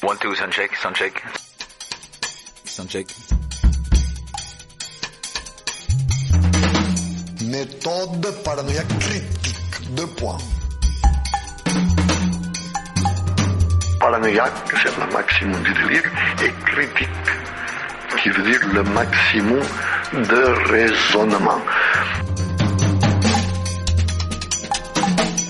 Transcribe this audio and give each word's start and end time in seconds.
One, 0.00 0.16
two, 0.18 0.32
sound 0.36 0.52
check, 0.52 0.76
sound 0.76 0.94
check. 0.94 1.22
Sound 2.64 2.88
check. 2.88 3.06
Méthode 7.42 8.42
paranoïaque 8.44 8.86
critique. 9.00 9.90
Deux 9.96 10.06
points. 10.06 10.38
Paranoïaque, 13.98 14.52
c'est 14.82 14.96
le 14.96 15.12
maximum 15.12 15.62
du 15.64 15.72
délire, 15.74 16.04
et 16.44 16.52
critique, 16.64 17.08
qui 18.22 18.28
veut 18.30 18.42
dire 18.44 18.60
le 18.72 18.82
maximum 18.84 19.62
de 20.12 20.70
raisonnement. 20.70 21.60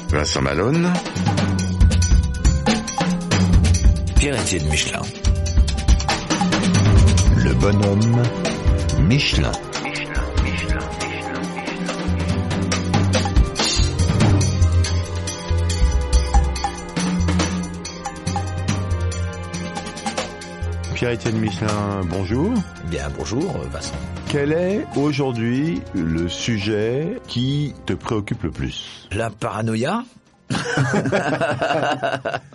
Vincent 0.08 0.40
Malone, 0.40 0.90
Pierre-Étienne 4.18 4.68
Michelin. 4.68 5.02
le 7.36 7.54
bonhomme 7.54 8.22
Michelin. 9.02 9.52
Pierre-Étienne 20.94 21.38
Michelin, 21.38 22.00
bonjour. 22.10 22.52
Bien, 22.86 23.08
bonjour 23.16 23.56
Vincent. 23.72 23.94
Quel 24.28 24.52
est 24.52 24.84
aujourd'hui 24.96 25.80
le 25.94 26.28
sujet 26.28 27.20
qui 27.28 27.72
te 27.86 27.92
préoccupe 27.92 28.42
le 28.42 28.50
plus? 28.50 29.08
La 29.12 29.30
paranoïa 29.30 30.02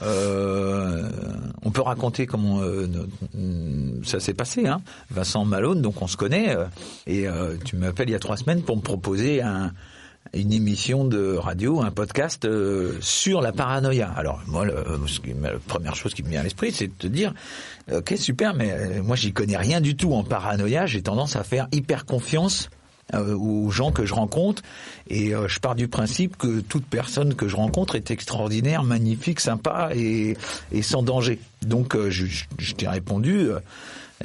Euh, 0.02 1.10
peut 1.74 1.82
raconter 1.82 2.26
comment 2.26 2.62
euh, 2.62 2.88
no- 2.88 4.04
ça 4.06 4.20
s'est 4.20 4.34
passé. 4.34 4.68
Hein. 4.68 4.82
Vincent 5.10 5.44
Malone, 5.44 5.82
donc 5.82 6.02
on 6.02 6.08
se 6.08 6.16
connaît, 6.16 6.56
euh, 6.56 6.66
et 7.08 7.28
euh, 7.28 7.58
tu 7.66 7.76
m'appelles 7.76 8.10
il 8.10 8.14
y 8.14 8.16
a 8.16 8.20
trois 8.20 8.38
semaines 8.38 8.62
pour 8.62 8.78
me 8.78 8.82
proposer 8.82 9.42
un, 9.42 9.74
une 10.34 10.54
émission 10.54 11.04
de 11.04 11.36
radio, 11.36 11.82
un 11.82 11.92
podcast 11.92 12.48
sur 13.02 13.42
la 13.42 13.52
paranoïa. 13.52 14.10
Alors 14.16 14.42
moi, 14.48 14.66
la 14.66 14.74
première 15.68 15.96
chose 15.96 16.14
qui 16.14 16.24
me 16.24 16.30
vient 16.30 16.40
à 16.40 16.44
l'esprit, 16.44 16.72
c'est 16.72 16.88
de 16.88 16.94
te 16.94 17.08
dire, 17.08 17.34
ok 17.92 18.14
super, 18.18 18.54
mais 18.54 19.02
moi 19.02 19.16
j'y 19.16 19.34
connais 19.34 19.58
rien 19.58 19.82
du 19.82 19.96
tout 19.96 20.14
en 20.14 20.24
paranoïa. 20.24 20.86
J'ai 20.86 21.02
tendance 21.02 21.36
à 21.36 21.44
faire 21.44 21.68
hyper 21.72 22.06
confiance 22.06 22.70
euh, 23.14 23.36
aux 23.36 23.70
gens 23.72 23.92
que 23.92 24.06
je 24.06 24.14
rencontre 24.14 24.62
et 25.10 25.34
euh, 25.36 25.48
je 25.48 25.60
pars 25.60 25.76
du 25.76 25.88
principe 25.88 26.38
que 26.38 26.60
toute 26.62 26.86
personne 26.86 27.36
que 27.36 27.48
je 27.48 27.56
rencontre 27.56 27.96
est 27.96 28.12
extraordinaire, 28.12 28.84
magnifique, 28.84 29.40
sympa 29.40 29.90
et, 29.96 30.36
et 30.72 30.82
sans 30.82 31.04
danger. 31.04 31.40
Donc 31.62 31.96
euh, 31.96 32.10
je, 32.10 32.26
je- 32.58 32.74
t'ai 32.74 32.88
répondu, 32.88 33.50
euh, 33.50 33.60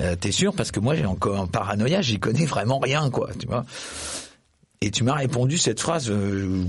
euh, 0.00 0.16
t'es 0.16 0.33
sûr? 0.33 0.55
Parce 0.55 0.70
que 0.70 0.81
moi 0.81 0.94
j'ai 0.94 1.06
encore 1.06 1.41
en 1.41 1.47
paranoïa, 1.47 2.00
j'y 2.03 2.19
connais 2.19 2.47
vraiment 2.47 2.78
rien 2.78 3.10
quoi, 3.10 3.31
tu 3.38 3.47
vois. 3.47 3.65
Et 4.81 4.91
tu 4.91 5.03
m'as 5.05 5.15
répondu 5.15 5.59
cette 5.59 5.81
phrase 5.81 6.09
euh, 6.10 6.62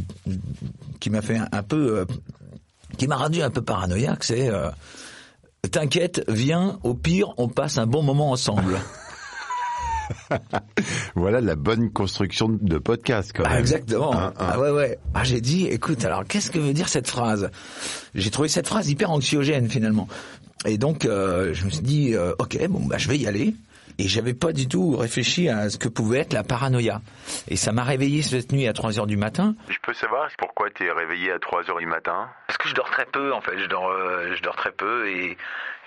qui 0.99 1.09
m'a 1.09 1.21
fait 1.21 1.37
un, 1.37 1.47
un 1.51 1.63
peu, 1.63 2.05
qui 2.97 3.07
m'a 3.07 3.17
rendu 3.17 3.41
un 3.41 3.49
peu 3.51 3.61
paranoïaque, 3.61 4.23
c'est 4.23 4.49
T'inquiète, 5.71 6.23
viens, 6.29 6.79
au 6.83 6.93
pire, 6.93 7.33
on 7.37 7.49
passe 7.49 7.77
un 7.77 7.85
bon 7.85 8.01
moment 8.01 8.31
ensemble. 8.31 8.79
Voilà 11.15 11.41
la 11.41 11.55
bonne 11.55 11.91
construction 11.91 12.49
de 12.49 12.77
podcast 12.77 13.31
quand 13.35 13.43
Ah, 13.45 13.49
même. 13.51 13.59
exactement. 13.59 14.13
Hein, 14.15 14.33
hein. 14.39 14.45
Ah 14.53 14.59
ouais 14.59 14.71
ouais. 14.71 14.97
Ah 15.13 15.23
j'ai 15.23 15.41
dit, 15.41 15.67
écoute, 15.67 16.03
alors 16.05 16.23
qu'est-ce 16.25 16.51
que 16.51 16.59
veut 16.59 16.73
dire 16.73 16.87
cette 16.89 17.07
phrase? 17.09 17.49
J'ai 18.15 18.31
trouvé 18.31 18.47
cette 18.49 18.67
phrase 18.67 18.89
hyper 18.89 19.11
anxiogène 19.11 19.69
finalement. 19.69 20.07
Et 20.65 20.77
donc 20.77 21.05
euh, 21.05 21.53
je 21.53 21.65
me 21.65 21.69
suis 21.69 21.81
dit, 21.83 22.15
euh, 22.15 22.33
ok, 22.39 22.57
bon 22.67 22.85
bah 22.85 22.97
je 22.97 23.07
vais 23.09 23.17
y 23.17 23.27
aller. 23.27 23.53
Et 24.01 24.07
j'avais 24.07 24.33
pas 24.33 24.53
du 24.53 24.65
tout 24.69 24.95
réfléchi 24.95 25.49
à 25.49 25.69
ce 25.69 25.77
que 25.77 25.89
pouvait 25.89 26.19
être 26.19 26.31
la 26.31 26.43
paranoïa. 26.43 27.01
Et 27.49 27.57
ça 27.57 27.73
m'a 27.73 27.83
réveillé 27.83 28.21
cette 28.21 28.53
nuit 28.53 28.65
à 28.65 28.71
3 28.71 28.97
heures 28.97 29.07
du 29.07 29.17
matin. 29.17 29.55
Je 29.67 29.75
peux 29.83 29.93
savoir 29.93 30.29
pourquoi 30.37 30.69
tu 30.69 30.85
es 30.85 30.91
réveillé 30.91 31.33
à 31.33 31.39
3 31.39 31.69
heures 31.69 31.79
du 31.79 31.85
matin? 31.85 32.29
Parce 32.47 32.57
que 32.57 32.69
je 32.69 32.75
dors 32.75 32.89
très 32.89 33.05
peu 33.05 33.33
en 33.33 33.41
fait, 33.41 33.59
je 33.59 33.65
dors, 33.65 33.89
euh, 33.89 34.33
je 34.37 34.41
dors 34.41 34.55
très 34.55 34.71
peu 34.71 35.09
et 35.09 35.37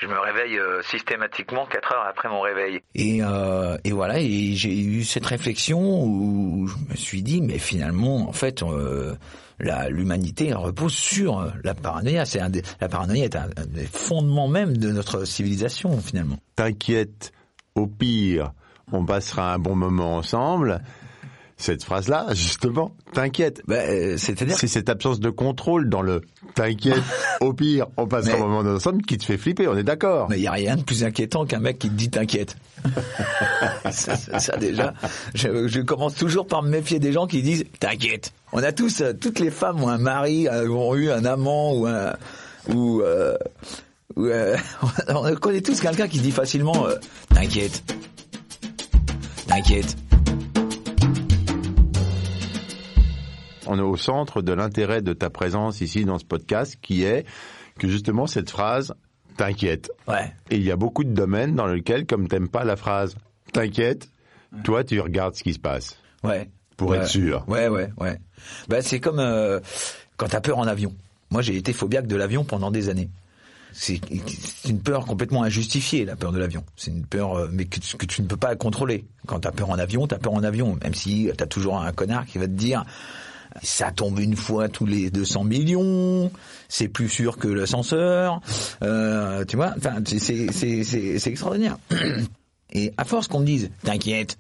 je 0.03 0.07
me 0.09 0.19
réveille 0.19 0.59
euh, 0.59 0.83
systématiquement 0.83 1.65
4 1.67 1.93
heures 1.95 2.07
après 2.09 2.29
mon 2.29 2.41
réveil. 2.41 2.81
Et, 2.95 3.21
euh, 3.23 3.77
et 3.85 3.93
voilà, 3.93 4.19
et 4.21 4.53
j'ai 4.55 4.77
eu 4.79 5.05
cette 5.05 5.27
réflexion 5.27 6.03
où 6.05 6.67
je 6.67 6.75
me 6.91 6.97
suis 6.97 7.23
dit, 7.23 7.41
mais 7.41 7.59
finalement, 7.59 8.29
en 8.29 8.33
fait, 8.33 8.63
euh, 8.63 9.15
la- 9.61 9.89
l'humanité 9.89 10.53
repose 10.53 10.93
sur 10.95 11.53
la 11.63 11.75
paranoïa. 11.75 12.25
C'est 12.25 12.41
la 12.81 12.89
paranoïa 12.89 13.25
est 13.27 13.37
un, 13.37 13.49
un 13.57 13.67
des 13.67 13.87
fondements 13.87 14.49
même 14.49 14.77
de 14.77 14.91
notre 14.91 15.25
civilisation 15.25 15.97
finalement. 16.01 16.39
T'inquiète, 16.57 17.33
au 17.77 17.87
pire, 17.87 18.53
on 18.91 19.05
passera 19.05 19.55
un 19.55 19.59
bon 19.59 19.77
moment 19.77 20.17
ensemble. 20.17 20.83
Cette 21.63 21.85
phrase-là, 21.85 22.27
justement, 22.33 22.91
t'inquiète. 23.13 23.63
Ben, 23.69 23.89
euh, 23.89 24.17
C'est-à-dire 24.19 24.59
C'est 24.59 24.67
cette 24.67 24.89
absence 24.89 25.21
de 25.21 25.31
contrôle 25.31 25.89
dans 25.89 26.03
le 26.03 26.23
t'inquiète, 26.57 26.99
au 27.41 27.53
pire, 27.53 27.87
on 27.97 28.07
Mais- 28.27 28.33
un 28.33 28.37
moment 28.39 28.69
ensemble 28.69 29.03
qui 29.03 29.17
te 29.17 29.25
fait 29.25 29.37
flipper, 29.39 29.69
on 29.69 29.77
est 29.77 29.85
d'accord. 29.85 30.27
Mais 30.29 30.39
il 30.39 30.41
n'y 30.41 30.49
a 30.49 30.53
rien 30.53 30.75
de 30.75 30.83
plus 30.83 31.05
inquiétant 31.05 31.47
qu'un 31.47 31.61
mec 31.61 31.79
qui 31.79 31.89
te 31.89 31.95
dit 31.95 32.11
t'inquiète. 32.11 32.57
ça, 33.93 34.17
ça- 34.17 34.41
ça, 34.41 34.57
déjà, 34.57 34.93
je, 35.35 35.69
je 35.69 35.81
commence 35.83 36.17
toujours 36.17 36.49
par 36.49 36.65
me 36.65 36.69
méfier 36.71 36.99
des 36.99 37.13
gens 37.13 37.29
qui 37.29 37.43
disent 37.43 37.65
t'inquiète. 37.79 38.33
On 38.53 38.61
a 38.61 38.73
tous, 38.73 39.01
euh, 39.01 39.13
toutes 39.13 39.39
les 39.39 39.53
femmes 39.53 39.85
ont 39.85 39.89
un 39.89 39.99
mari, 39.99 40.49
euh, 40.49 40.69
ont 40.69 40.97
eu 40.97 41.13
un 41.13 41.25
amant 41.25 41.75
ou 41.77 41.87
un, 41.87 42.13
ou, 42.75 43.03
euh, 43.03 43.37
ou, 44.17 44.29
on 45.09 45.35
connaît 45.37 45.61
tous 45.61 45.81
quelqu'un 45.81 46.09
qui 46.09 46.19
dit 46.19 46.33
facilement 46.33 46.87
t'inquiète, 47.33 47.85
t'inquiète. 49.47 49.97
On 53.67 53.79
est 53.79 53.83
au 53.83 53.97
centre 53.97 54.43
de 54.43 54.53
l'intérêt 54.53 55.03
de 55.03 55.13
ta 55.13 55.31
présence 55.31 55.81
ici 55.81 56.05
dans 56.05 56.19
ce 56.19 56.25
podcast 56.25 56.77
qui 56.83 57.05
est 57.05 57.25
que 57.79 57.89
justement 57.89 58.27
cette 58.27 58.51
phrase 58.51 58.95
t'inquiète. 59.37 59.91
Ouais. 60.09 60.33
Et 60.51 60.57
il 60.57 60.63
y 60.63 60.71
a 60.71 60.77
beaucoup 60.77 61.05
de 61.05 61.13
domaines 61.13 61.55
dans 61.55 61.67
lesquels, 61.67 62.07
comme 62.07 62.29
t'aimes 62.29 62.49
pas 62.49 62.65
la 62.65 62.77
phrase 62.77 63.17
t'inquiète, 63.53 64.09
toi 64.65 64.85
tu 64.85 65.01
regardes 65.01 65.35
ce 65.35 65.43
qui 65.43 65.55
se 65.55 65.59
passe. 65.59 65.97
Ouais. 66.23 66.51
Pour 66.77 66.91
Ouais. 66.91 66.99
être 66.99 67.07
sûr. 67.09 67.45
Ouais, 67.49 67.69
ouais, 67.69 67.91
ouais. 67.99 68.19
Bah, 68.69 68.83
c'est 68.83 68.99
comme 69.01 69.21
euh, 69.21 69.61
quand 70.17 70.27
t'as 70.29 70.41
peur 70.41 70.59
en 70.59 70.67
avion. 70.67 70.95
Moi, 71.31 71.41
j'ai 71.43 71.57
été 71.57 71.73
phobiaque 71.73 72.07
de 72.07 72.17
l'avion 72.17 72.45
pendant 72.45 72.71
des 72.71 72.89
années. 72.89 73.09
C'est 73.73 74.01
une 74.69 74.81
peur 74.81 75.07
complètement 75.07 75.43
injustifiée, 75.45 76.05
la 76.05 76.15
peur 76.17 76.31
de 76.33 76.39
l'avion. 76.39 76.63
C'est 76.77 76.91
une 76.91 77.07
peur, 77.07 77.35
euh, 77.39 77.49
mais 77.51 77.65
que 77.65 77.79
tu 78.07 78.21
ne 78.23 78.27
peux 78.27 78.37
pas 78.37 78.55
contrôler. 78.57 79.07
Quand 79.27 79.41
t'as 79.41 79.51
peur 79.53 79.71
en 79.71 79.79
avion, 79.79 80.07
t'as 80.07 80.19
peur 80.19 80.35
en 80.35 80.43
avion. 80.43 80.77
Même 80.83 80.95
si 80.95 81.31
t'as 81.39 81.47
toujours 81.47 81.79
un 81.81 81.91
connard 81.93 82.27
qui 82.27 82.37
va 82.39 82.47
te 82.47 82.53
dire, 82.53 82.85
ça 83.63 83.91
tombe 83.93 84.19
une 84.21 84.37
fois 84.37 84.69
tous 84.69 84.87
les 84.87 85.11
200 85.11 85.45
millions, 85.45 86.31
c'est 86.69 86.89
plus 86.89 87.09
sûr 87.09 87.37
que 87.39 87.49
l'ascenseur, 87.49 88.41
euh, 88.83 89.45
tu 89.45 89.57
vois, 89.57 89.75
enfin, 89.77 89.97
c'est- 90.07 91.27
extraordinaire. 91.27 91.79
Et 92.73 92.93
à 92.97 93.05
force 93.05 93.29
qu'on 93.29 93.41
me 93.41 93.47
dise, 93.47 93.71
t'inquiète, 93.83 94.39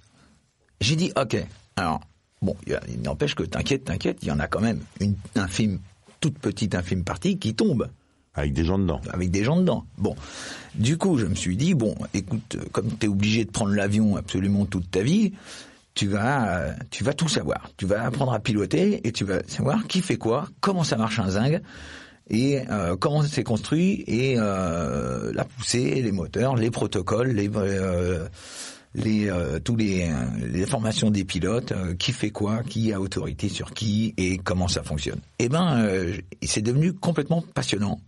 j'ai 0.81 0.97
dit, 0.97 1.12
ok, 1.20 1.37
alors, 1.76 2.00
bon, 2.41 2.56
il 2.67 3.03
n'empêche 3.03 3.35
que 3.35 3.43
t'inquiète, 3.43 3.85
t'inquiète, 3.85 4.19
il 4.23 4.29
y 4.29 4.31
en 4.31 4.38
a 4.41 4.47
quand 4.49 4.61
même 4.61 4.81
une 5.00 5.15
infime, 5.37 5.79
toute 6.20 6.38
petite 6.38 6.75
infime 6.75 7.05
partie 7.05 7.38
qui 7.38 7.55
tombe 7.55 7.88
Avec 8.35 8.53
des 8.55 8.65
gens 8.65 8.79
dedans. 8.79 9.00
avec 9.12 9.31
des 9.31 9.44
gens 9.44 9.56
dedans. 9.58 9.85
Bon, 9.99 10.15
du 10.75 10.97
coup, 10.97 11.19
je 11.19 11.26
me 11.26 11.35
suis 11.35 11.56
dit 11.58 11.75
bon, 11.75 11.94
écoute, 12.15 12.56
comme 12.73 12.88
tu 12.99 13.06
es 13.06 13.08
obligé 13.08 13.44
de 13.44 13.50
prendre 13.50 13.75
l'avion 13.75 14.17
absolument 14.17 14.65
toute 14.65 14.91
ta 14.91 15.03
vie, 15.03 15.32
tu 15.94 16.06
vas, 16.06 16.75
tu 16.91 17.05
vas 17.05 17.12
tout 17.12 17.29
savoir. 17.29 17.71
Tu 17.77 17.87
vas 17.87 18.05
apprendre 18.05 18.33
à 18.33 18.41
piloter 18.41 19.06
et 19.06 19.12
tu 19.12 19.25
vas 19.25 19.43
savoir 19.47 19.87
qui 19.87 20.00
fait 20.00 20.17
quoi, 20.17 20.49
comment 20.61 20.85
ça 20.85 20.97
marche 20.97 21.19
un 21.19 21.31
zinc 21.31 21.61
et 22.31 22.61
euh, 22.71 22.97
comment 22.97 23.23
c'est 23.23 23.43
construit 23.43 24.05
et 24.06 24.37
euh, 24.39 25.33
la 25.35 25.44
poussée, 25.44 26.00
les 26.00 26.12
moteurs, 26.12 26.56
les 26.56 26.71
protocoles, 26.71 27.33
les 27.33 27.50
euh, 27.55 28.27
les 28.94 29.29
euh, 29.29 29.59
tous 29.59 29.77
les, 29.77 30.09
euh, 30.11 30.47
les 30.50 30.62
informations 30.62 31.11
des 31.11 31.25
pilotes, 31.25 31.73
euh, 31.73 31.94
qui 31.94 32.12
fait 32.12 32.31
quoi, 32.31 32.62
qui 32.62 32.93
a 32.93 33.00
autorité 33.00 33.49
sur 33.49 33.73
qui 33.73 34.15
et 34.17 34.39
comment 34.39 34.69
ça 34.69 34.83
fonctionne. 34.83 35.21
Eh 35.39 35.49
ben, 35.49 36.12
c'est 36.43 36.62
devenu 36.62 36.93
complètement 36.93 37.43
passionnant. 37.55 38.00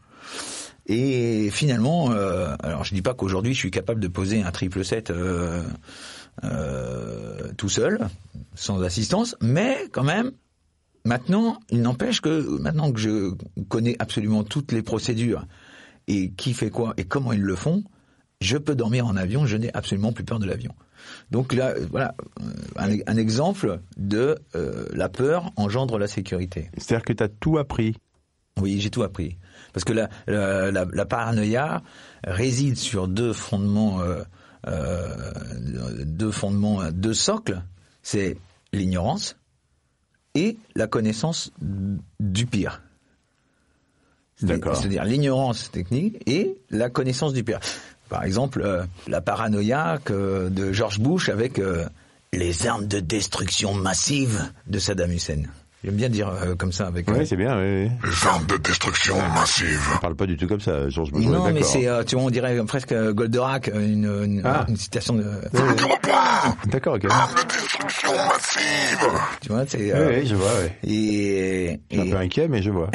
Et 0.86 1.48
finalement, 1.50 2.10
alors 2.10 2.84
je 2.84 2.94
dis 2.94 3.00
pas 3.00 3.14
qu'aujourd'hui 3.14 3.54
je 3.54 3.58
suis 3.58 3.70
capable 3.70 4.00
de 4.00 4.08
poser 4.08 4.42
un 4.42 4.50
triple 4.50 4.84
set 4.84 5.10
euh, 6.42 7.52
tout 7.56 7.68
seul, 7.68 8.08
sans 8.54 8.82
assistance, 8.82 9.36
mais 9.40 9.76
quand 9.92 10.02
même, 10.04 10.32
maintenant, 11.04 11.60
il 11.70 11.82
n'empêche 11.82 12.20
que 12.20 12.58
maintenant 12.58 12.92
que 12.92 12.98
je 12.98 13.34
connais 13.68 13.96
absolument 13.98 14.42
toutes 14.42 14.72
les 14.72 14.82
procédures 14.82 15.46
et 16.08 16.32
qui 16.32 16.54
fait 16.54 16.70
quoi 16.70 16.94
et 16.96 17.04
comment 17.04 17.32
ils 17.32 17.42
le 17.42 17.54
font, 17.56 17.84
je 18.40 18.58
peux 18.58 18.74
dormir 18.74 19.06
en 19.06 19.16
avion, 19.16 19.46
je 19.46 19.56
n'ai 19.56 19.72
absolument 19.74 20.12
plus 20.12 20.24
peur 20.24 20.38
de 20.38 20.46
l'avion. 20.46 20.74
Donc 21.30 21.52
là, 21.52 21.68
euh, 21.68 21.86
voilà, 21.90 22.14
euh, 22.40 22.44
un, 22.76 22.96
un 23.06 23.16
exemple 23.16 23.80
de 23.96 24.36
euh, 24.54 24.86
la 24.92 25.08
peur 25.08 25.50
engendre 25.56 25.98
la 25.98 26.06
sécurité. 26.06 26.70
C'est-à-dire 26.76 27.04
que 27.04 27.12
tu 27.12 27.22
as 27.22 27.28
tout 27.28 27.58
appris. 27.58 27.96
Oui, 28.60 28.80
j'ai 28.80 28.90
tout 28.90 29.02
appris. 29.02 29.36
Parce 29.72 29.84
que 29.84 29.92
la, 29.92 30.08
la, 30.26 30.70
la, 30.70 30.86
la 30.90 31.04
paranoïa 31.06 31.82
réside 32.22 32.76
sur 32.76 33.08
deux 33.08 33.32
fondements, 33.32 34.00
euh, 34.00 34.22
deux 34.66 36.30
fondements, 36.30 36.90
deux 36.92 37.14
socles. 37.14 37.62
C'est 38.02 38.36
l'ignorance 38.72 39.36
et 40.34 40.56
la 40.74 40.86
connaissance 40.86 41.50
du 42.20 42.46
pire. 42.46 42.82
D'accord. 44.42 44.76
C'est-à-dire 44.76 45.04
l'ignorance 45.04 45.70
technique 45.70 46.16
et 46.26 46.56
la 46.70 46.90
connaissance 46.90 47.32
du 47.32 47.44
pire. 47.44 47.60
Par 48.08 48.24
exemple, 48.24 48.62
euh, 48.62 48.84
la 49.08 49.20
paranoïa 49.20 49.98
que- 50.04 50.48
de 50.48 50.72
George 50.72 50.98
Bush 51.00 51.28
avec 51.28 51.58
euh, 51.58 51.86
les 52.32 52.66
armes 52.66 52.86
de 52.86 53.00
destruction 53.00 53.74
massive 53.74 54.42
de 54.66 54.78
Saddam 54.78 55.12
Hussein. 55.12 55.42
J'aime 55.84 55.96
bien 55.96 56.08
dire 56.08 56.28
euh, 56.30 56.54
comme 56.54 56.72
ça 56.72 56.86
avec. 56.86 57.06
euh, 57.08 57.12
Oui, 57.18 57.26
c'est 57.26 57.36
bien. 57.36 57.58
Oui, 57.58 57.84
oui. 57.84 57.90
Les 58.10 58.26
armes 58.26 58.46
de 58.46 58.56
destruction 58.56 59.16
massive. 59.34 59.80
On 59.96 59.98
parle 59.98 60.16
pas 60.16 60.24
du 60.24 60.36
tout 60.38 60.46
comme 60.46 60.60
ça, 60.60 60.88
Georges 60.88 61.12
Bush. 61.12 61.26
Non, 61.26 61.44
mais 61.48 61.52
d'accord. 61.60 61.66
c'est, 61.68 61.86
euh, 61.86 62.02
tu 62.04 62.16
vois, 62.16 62.24
on 62.24 62.30
dirait 62.30 62.56
presque 62.66 62.92
euh, 62.92 63.12
Goldorak, 63.12 63.68
euh, 63.68 63.80
une, 63.80 64.04
une, 64.24 64.42
Ah. 64.46 64.64
une 64.68 64.76
citation 64.76 65.14
de, 65.14 65.24
D'accord, 66.70 66.94
ok. 66.94 67.04
Armes 67.10 67.34
de 67.36 67.52
destruction 67.52 68.10
massive. 68.14 69.08
tu 69.42 69.48
vois, 69.50 69.64
c'est, 69.66 69.76
Oui, 69.78 69.90
euh, 69.92 70.20
oui, 70.20 70.26
je 70.26 70.34
vois, 70.34 70.50
oui. 70.84 70.90
et, 70.90 71.80
Je 71.90 71.96
suis 72.00 72.08
un 72.08 72.10
peu 72.12 72.18
inquiet, 72.18 72.48
mais 72.48 72.62
je 72.62 72.70
vois. 72.70 72.88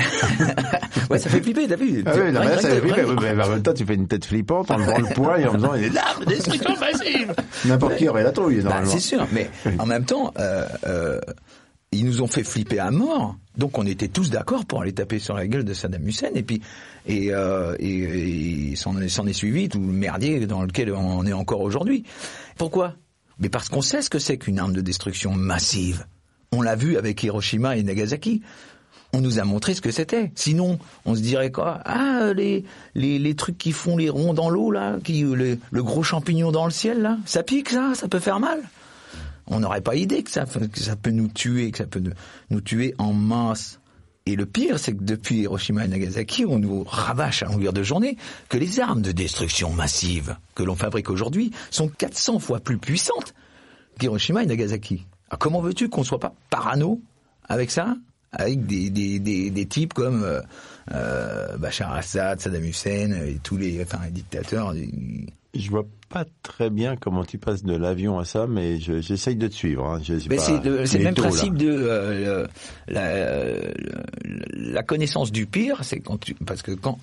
ouais, 1.11 1.19
ça 1.19 1.29
fait 1.29 1.41
flipper, 1.41 1.67
t'as 1.67 1.75
vu? 1.75 2.03
Ah 2.07 2.11
oui, 2.15 2.31
non, 2.31 2.39
mais 2.39 2.45
là, 2.49 2.57
ça 2.59 2.69
fait 2.69 2.81
flipper. 2.81 3.03
Mais 3.21 3.43
en 3.43 3.49
même 3.49 3.61
temps, 3.61 3.73
tu 3.73 3.85
fais 3.85 3.95
une 3.95 4.07
tête 4.07 4.25
flippante 4.25 4.71
en 4.71 4.77
levant 4.77 4.97
le 4.97 5.13
poing 5.13 5.37
et 5.37 5.45
en 5.45 5.53
faisant 5.53 5.73
une 5.75 5.95
arme 5.97 6.25
de 6.25 6.29
destruction 6.29 6.75
massive. 6.79 7.33
N'importe 7.65 7.97
qui 7.97 8.09
aurait 8.09 8.23
la 8.23 8.31
trouille, 8.31 8.57
Bah, 8.57 8.69
normalement. 8.69 8.91
c'est 8.91 8.99
sûr, 8.99 9.27
mais 9.31 9.49
en 9.79 9.85
même 9.85 10.05
temps, 10.05 10.33
euh, 10.39 10.65
euh, 10.87 11.19
ils 11.91 12.05
nous 12.05 12.21
ont 12.21 12.27
fait 12.27 12.43
flipper 12.43 12.79
à 12.79 12.91
mort. 12.91 13.35
Donc 13.57 13.77
on 13.77 13.85
était 13.85 14.07
tous 14.07 14.29
d'accord 14.29 14.65
pour 14.65 14.81
aller 14.81 14.93
taper 14.93 15.19
sur 15.19 15.35
la 15.35 15.47
gueule 15.47 15.65
de 15.65 15.73
Saddam 15.73 16.07
Hussein 16.07 16.29
et 16.35 16.43
puis 16.43 16.61
et, 17.07 17.33
euh, 17.33 17.75
et, 17.79 18.71
et 18.71 18.75
s'en 18.75 18.99
est, 19.01 19.09
s'en 19.09 19.25
est 19.25 19.33
suivi 19.33 19.69
tout 19.69 19.79
le 19.79 19.91
merdier 19.91 20.45
dans 20.45 20.61
lequel 20.61 20.93
on 20.93 21.25
est 21.25 21.33
encore 21.33 21.61
aujourd'hui. 21.61 22.03
Pourquoi? 22.57 22.95
Mais 23.39 23.49
parce 23.49 23.69
qu'on 23.69 23.81
sait 23.81 24.01
ce 24.01 24.09
que 24.09 24.19
c'est 24.19 24.37
qu'une 24.37 24.59
arme 24.59 24.73
de 24.73 24.81
destruction 24.81 25.33
massive. 25.33 26.05
On 26.51 26.61
l'a 26.61 26.75
vu 26.75 26.97
avec 26.97 27.23
Hiroshima 27.23 27.77
et 27.77 27.83
Nagasaki. 27.83 28.41
On 29.11 29.21
nous 29.21 29.39
a 29.39 29.43
montré 29.43 29.73
ce 29.73 29.81
que 29.81 29.91
c'était. 29.91 30.31
Sinon, 30.35 30.77
on 31.05 31.15
se 31.15 31.21
dirait 31.21 31.51
quoi? 31.51 31.79
Ah, 31.85 32.31
les, 32.35 32.63
les, 32.93 33.17
les 33.17 33.35
trucs 33.35 33.57
qui 33.57 33.71
font 33.71 33.97
les 33.97 34.09
ronds 34.09 34.33
dans 34.33 34.49
l'eau, 34.49 34.69
là, 34.69 34.97
qui, 35.03 35.21
le, 35.21 35.57
le 35.71 35.83
gros 35.83 36.03
champignon 36.03 36.51
dans 36.51 36.65
le 36.65 36.71
ciel, 36.71 37.01
là, 37.01 37.17
ça 37.25 37.41
pique, 37.41 37.69
ça? 37.69 37.93
Ça 37.95 38.07
peut 38.07 38.19
faire 38.19 38.39
mal? 38.39 38.61
On 39.49 39.59
n'aurait 39.59 39.81
pas 39.81 39.95
idée 39.95 40.23
que 40.23 40.31
ça, 40.31 40.45
que 40.45 40.79
ça 40.79 40.95
peut 40.95 41.11
nous 41.11 41.27
tuer, 41.27 41.71
que 41.71 41.77
ça 41.79 41.85
peut 41.87 42.01
nous- 42.49 42.61
tuer 42.61 42.95
en 42.97 43.13
masse. 43.13 43.79
Et 44.25 44.35
le 44.35 44.45
pire, 44.45 44.77
c'est 44.79 44.93
que 44.93 45.03
depuis 45.03 45.37
Hiroshima 45.39 45.85
et 45.85 45.87
Nagasaki, 45.87 46.45
on 46.45 46.59
nous 46.59 46.83
rabâche 46.83 47.41
à 47.41 47.47
longueur 47.47 47.73
de 47.73 47.81
journée 47.81 48.15
que 48.47 48.57
les 48.57 48.79
armes 48.79 49.01
de 49.01 49.11
destruction 49.11 49.71
massive 49.71 50.35
que 50.55 50.61
l'on 50.63 50.75
fabrique 50.75 51.09
aujourd'hui 51.09 51.51
sont 51.71 51.87
400 51.87 52.37
fois 52.39 52.59
plus 52.59 52.77
puissantes 52.77 53.33
qu'Hiroshima 53.97 54.43
et 54.43 54.45
Nagasaki. 54.45 55.05
Alors 55.29 55.39
comment 55.39 55.61
veux-tu 55.61 55.89
qu'on 55.89 56.03
soit 56.03 56.19
pas 56.19 56.33
parano 56.49 57.01
avec 57.47 57.71
ça 57.71 57.95
avec 58.31 58.67
des, 58.67 58.91
des, 58.91 59.17
des, 59.19 59.49
des 59.49 59.65
types 59.65 59.95
comme 59.95 60.23
euh, 60.23 60.39
euh, 60.91 61.57
Bachar 61.57 61.91
Assad, 61.95 62.39
Saddam 62.39 62.63
Hussein 62.63 63.11
et 63.25 63.39
tous 63.41 63.57
les, 63.57 63.81
enfin, 63.81 64.01
dictateurs. 64.11 64.75
Je 65.55 65.69
vois 65.71 65.85
pas 66.09 66.25
très 66.43 66.69
bien 66.69 66.95
comment 66.95 67.23
tu 67.25 67.37
passes 67.39 67.63
de 67.63 67.75
l'avion 67.75 68.19
à 68.19 68.25
ça, 68.25 68.45
mais 68.47 68.79
je- 68.79 69.01
j'essaye 69.01 69.35
de 69.35 69.47
te 69.47 69.53
suivre. 69.55 69.85
Hein. 69.85 70.01
Mais 70.29 70.37
pas 70.37 70.43
c'est 70.43 70.63
le, 70.63 71.03
même 71.03 71.15
taux, 71.15 71.23
là. 71.23 71.29
principe 71.29 71.55
de 71.55 71.69
euh, 71.71 72.43
le- 72.87 72.93
la, 72.93 73.01
euh, 73.07 73.71
la 74.53 74.83
connaissance 74.83 75.31
du 75.31 75.45
pire, 75.47 75.83
c'est 75.83 75.99
quand 76.01 76.19
tu, 76.19 76.35
parce 76.35 76.61
que 76.61 76.71
quand 76.71 76.99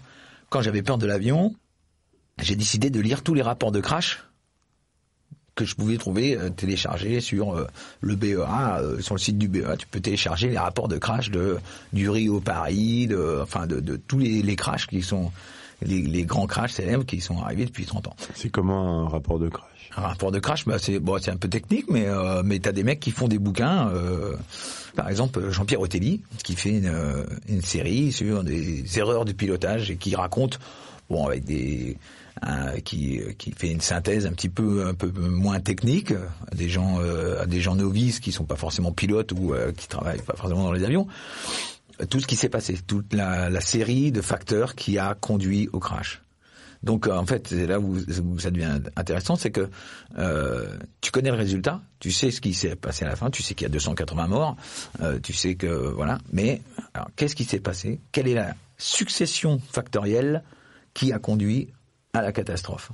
quand 0.48 0.62
j'avais 0.62 0.82
peur 0.82 0.96
de 0.96 1.06
l'avion, 1.06 1.54
j'ai 2.40 2.54
décidé 2.54 2.88
de 2.88 3.00
lire 3.00 3.22
tous 3.24 3.34
les 3.34 3.42
rapports 3.42 3.72
de 3.72 3.80
crash 3.80 4.22
que 5.56 5.64
je 5.64 5.74
pouvais 5.74 5.96
trouver 5.96 6.36
euh, 6.36 6.50
téléchargés 6.50 7.20
sur 7.20 7.56
euh, 7.56 7.66
le 8.00 8.14
BEA, 8.14 8.78
euh, 8.80 9.00
sur 9.00 9.14
le 9.14 9.18
site 9.20 9.38
du 9.38 9.48
BEA, 9.48 9.76
tu 9.78 9.86
peux 9.88 10.00
télécharger 10.00 10.50
les 10.50 10.58
rapports 10.58 10.86
de 10.86 10.98
crash 10.98 11.30
de 11.30 11.56
du 11.92 12.08
Rio 12.10 12.40
Paris, 12.40 13.06
de 13.08 13.40
enfin 13.42 13.66
de, 13.66 13.80
de 13.80 13.96
tous 13.96 14.18
les, 14.18 14.42
les 14.42 14.54
crashs 14.54 14.86
qui 14.86 15.02
sont 15.02 15.32
les, 15.82 16.02
les 16.02 16.24
grands 16.24 16.46
crashs 16.46 16.72
célèbres 16.72 17.04
qui 17.04 17.20
sont 17.20 17.40
arrivés 17.40 17.64
depuis 17.66 17.84
30 17.86 18.08
ans. 18.08 18.16
C'est 18.34 18.48
comment 18.50 19.06
un 19.06 19.08
rapport 19.08 19.38
de 19.38 19.48
crash? 19.48 19.64
Un 19.96 20.02
rapport 20.02 20.30
de 20.32 20.38
crash, 20.38 20.66
bah 20.66 20.76
c'est 20.78 20.98
bon, 20.98 21.18
c'est 21.22 21.30
un 21.30 21.36
peu 21.36 21.48
technique, 21.48 21.86
mais 21.88 22.06
euh, 22.06 22.42
mais 22.44 22.58
t'as 22.58 22.72
des 22.72 22.82
mecs 22.84 23.00
qui 23.00 23.10
font 23.10 23.28
des 23.28 23.38
bouquins. 23.38 23.88
euh, 23.90 24.34
par 24.94 25.08
exemple, 25.08 25.50
Jean-Pierre 25.50 25.80
Otelli, 25.80 26.22
qui 26.42 26.54
fait 26.54 26.70
une, 26.70 26.86
euh, 26.86 27.24
une 27.48 27.62
série 27.62 28.12
sur 28.12 28.42
des 28.44 28.98
erreurs 28.98 29.24
de 29.24 29.32
pilotage 29.32 29.90
et 29.90 29.96
qui 29.96 30.14
raconte, 30.16 30.58
bon, 31.08 31.26
avec 31.26 31.44
des 31.44 31.96
un- 32.42 32.78
qui 32.80 33.20
qui 33.38 33.52
fait 33.52 33.70
une 33.70 33.80
synthèse 33.80 34.26
un 34.26 34.32
petit 34.32 34.50
peu 34.50 34.86
un 34.86 34.92
peu 34.94 35.10
moins 35.18 35.60
technique 35.60 36.12
à 36.50 36.54
des 36.54 36.68
gens 36.68 36.98
euh, 37.00 37.40
à 37.42 37.46
des 37.46 37.60
gens 37.62 37.74
novices 37.74 38.20
qui 38.20 38.32
sont 38.32 38.44
pas 38.44 38.56
forcément 38.56 38.92
pilotes 38.92 39.32
ou 39.32 39.54
euh, 39.54 39.72
qui 39.72 39.88
travaillent 39.88 40.20
pas 40.20 40.34
forcément 40.36 40.64
dans 40.64 40.72
les 40.72 40.84
avions 40.84 41.06
tout 42.10 42.20
ce 42.20 42.26
qui 42.26 42.36
s'est 42.36 42.48
passé, 42.48 42.78
toute 42.86 43.12
la, 43.14 43.50
la 43.50 43.60
série 43.60 44.12
de 44.12 44.20
facteurs 44.20 44.74
qui 44.74 44.98
a 44.98 45.14
conduit 45.14 45.68
au 45.72 45.80
crash. 45.80 46.22
Donc 46.82 47.06
euh, 47.06 47.16
en 47.16 47.26
fait, 47.26 47.48
c'est 47.48 47.66
là 47.66 47.80
où, 47.80 47.96
où 47.96 48.38
ça 48.38 48.50
devient 48.50 48.80
intéressant, 48.96 49.36
c'est 49.36 49.50
que 49.50 49.68
euh, 50.18 50.76
tu 51.00 51.10
connais 51.10 51.30
le 51.30 51.36
résultat, 51.36 51.80
tu 51.98 52.12
sais 52.12 52.30
ce 52.30 52.40
qui 52.40 52.54
s'est 52.54 52.76
passé 52.76 53.04
à 53.04 53.08
la 53.08 53.16
fin, 53.16 53.30
tu 53.30 53.42
sais 53.42 53.54
qu'il 53.54 53.64
y 53.64 53.70
a 53.70 53.72
280 53.72 54.26
morts, 54.28 54.56
euh, 55.00 55.18
tu 55.20 55.32
sais 55.32 55.54
que 55.54 55.66
voilà. 55.66 56.18
Mais 56.32 56.62
qu'est-ce 57.16 57.34
qui 57.34 57.44
s'est 57.44 57.60
passé? 57.60 58.00
Quelle 58.12 58.28
est 58.28 58.34
la 58.34 58.54
succession 58.78 59.58
factorielle 59.58 60.42
qui 60.94 61.12
a 61.12 61.18
conduit 61.18 61.72
à 62.12 62.22
la 62.22 62.32
catastrophe? 62.32 62.92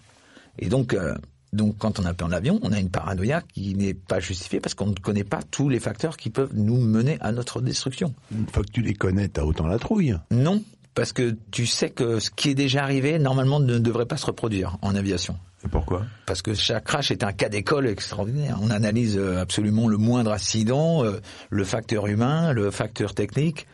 Et 0.59 0.69
donc 0.69 0.95
euh, 0.95 1.15
donc 1.53 1.77
quand 1.79 2.01
on 2.01 2.05
a 2.05 2.15
peur 2.15 2.29
de 2.29 2.33
l'avion, 2.33 2.59
on 2.63 2.73
a 2.73 2.79
une 2.79 2.89
paranoïa 2.89 3.43
qui 3.43 3.75
n'est 3.75 3.95
pas 3.95 4.21
justifiée 4.21 4.61
parce 4.61 4.75
qu'on 4.75 4.87
ne 4.87 4.95
connaît 4.95 5.25
pas 5.25 5.41
tous 5.51 5.69
les 5.69 5.81
facteurs 5.81 6.17
qui 6.17 6.31
peuvent 6.31 6.55
nous 6.55 6.79
mener 6.79 7.19
à 7.21 7.33
notre 7.33 7.61
destruction. 7.61 8.15
Une 8.33 8.47
fois 8.47 8.63
que 8.63 8.71
tu 8.71 8.81
les 8.81 8.95
connais, 8.95 9.29
t'as 9.29 9.43
autant 9.43 9.67
la 9.67 9.79
trouille. 9.79 10.17
Non, 10.31 10.63
parce 10.95 11.13
que 11.13 11.37
tu 11.51 11.67
sais 11.67 11.91
que 11.91 12.21
ce 12.21 12.31
qui 12.31 12.51
est 12.51 12.55
déjà 12.55 12.83
arrivé, 12.83 13.19
normalement, 13.19 13.61
ne 13.61 13.79
devrait 13.79 14.07
pas 14.07 14.17
se 14.17 14.27
reproduire 14.27 14.79
en 14.83 14.95
aviation. 14.95 15.37
Et 15.65 15.69
pourquoi 15.69 16.03
Parce 16.27 16.43
que 16.43 16.55
chaque 16.55 16.85
crash 16.85 17.11
est 17.13 17.23
un 17.23 17.33
cas 17.33 17.49
d'école 17.49 17.87
extraordinaire. 17.87 18.59
On 18.61 18.71
analyse 18.71 19.17
euh, 19.17 19.41
absolument 19.41 19.87
le 19.87 19.97
moindre 19.97 20.33
accident, 20.33 21.05
euh, 21.05 21.21
le 21.51 21.65
facteur 21.65 22.09
humain, 22.09 22.53
le 22.53 22.71
facteur 22.71 23.15
technique, 23.15 23.67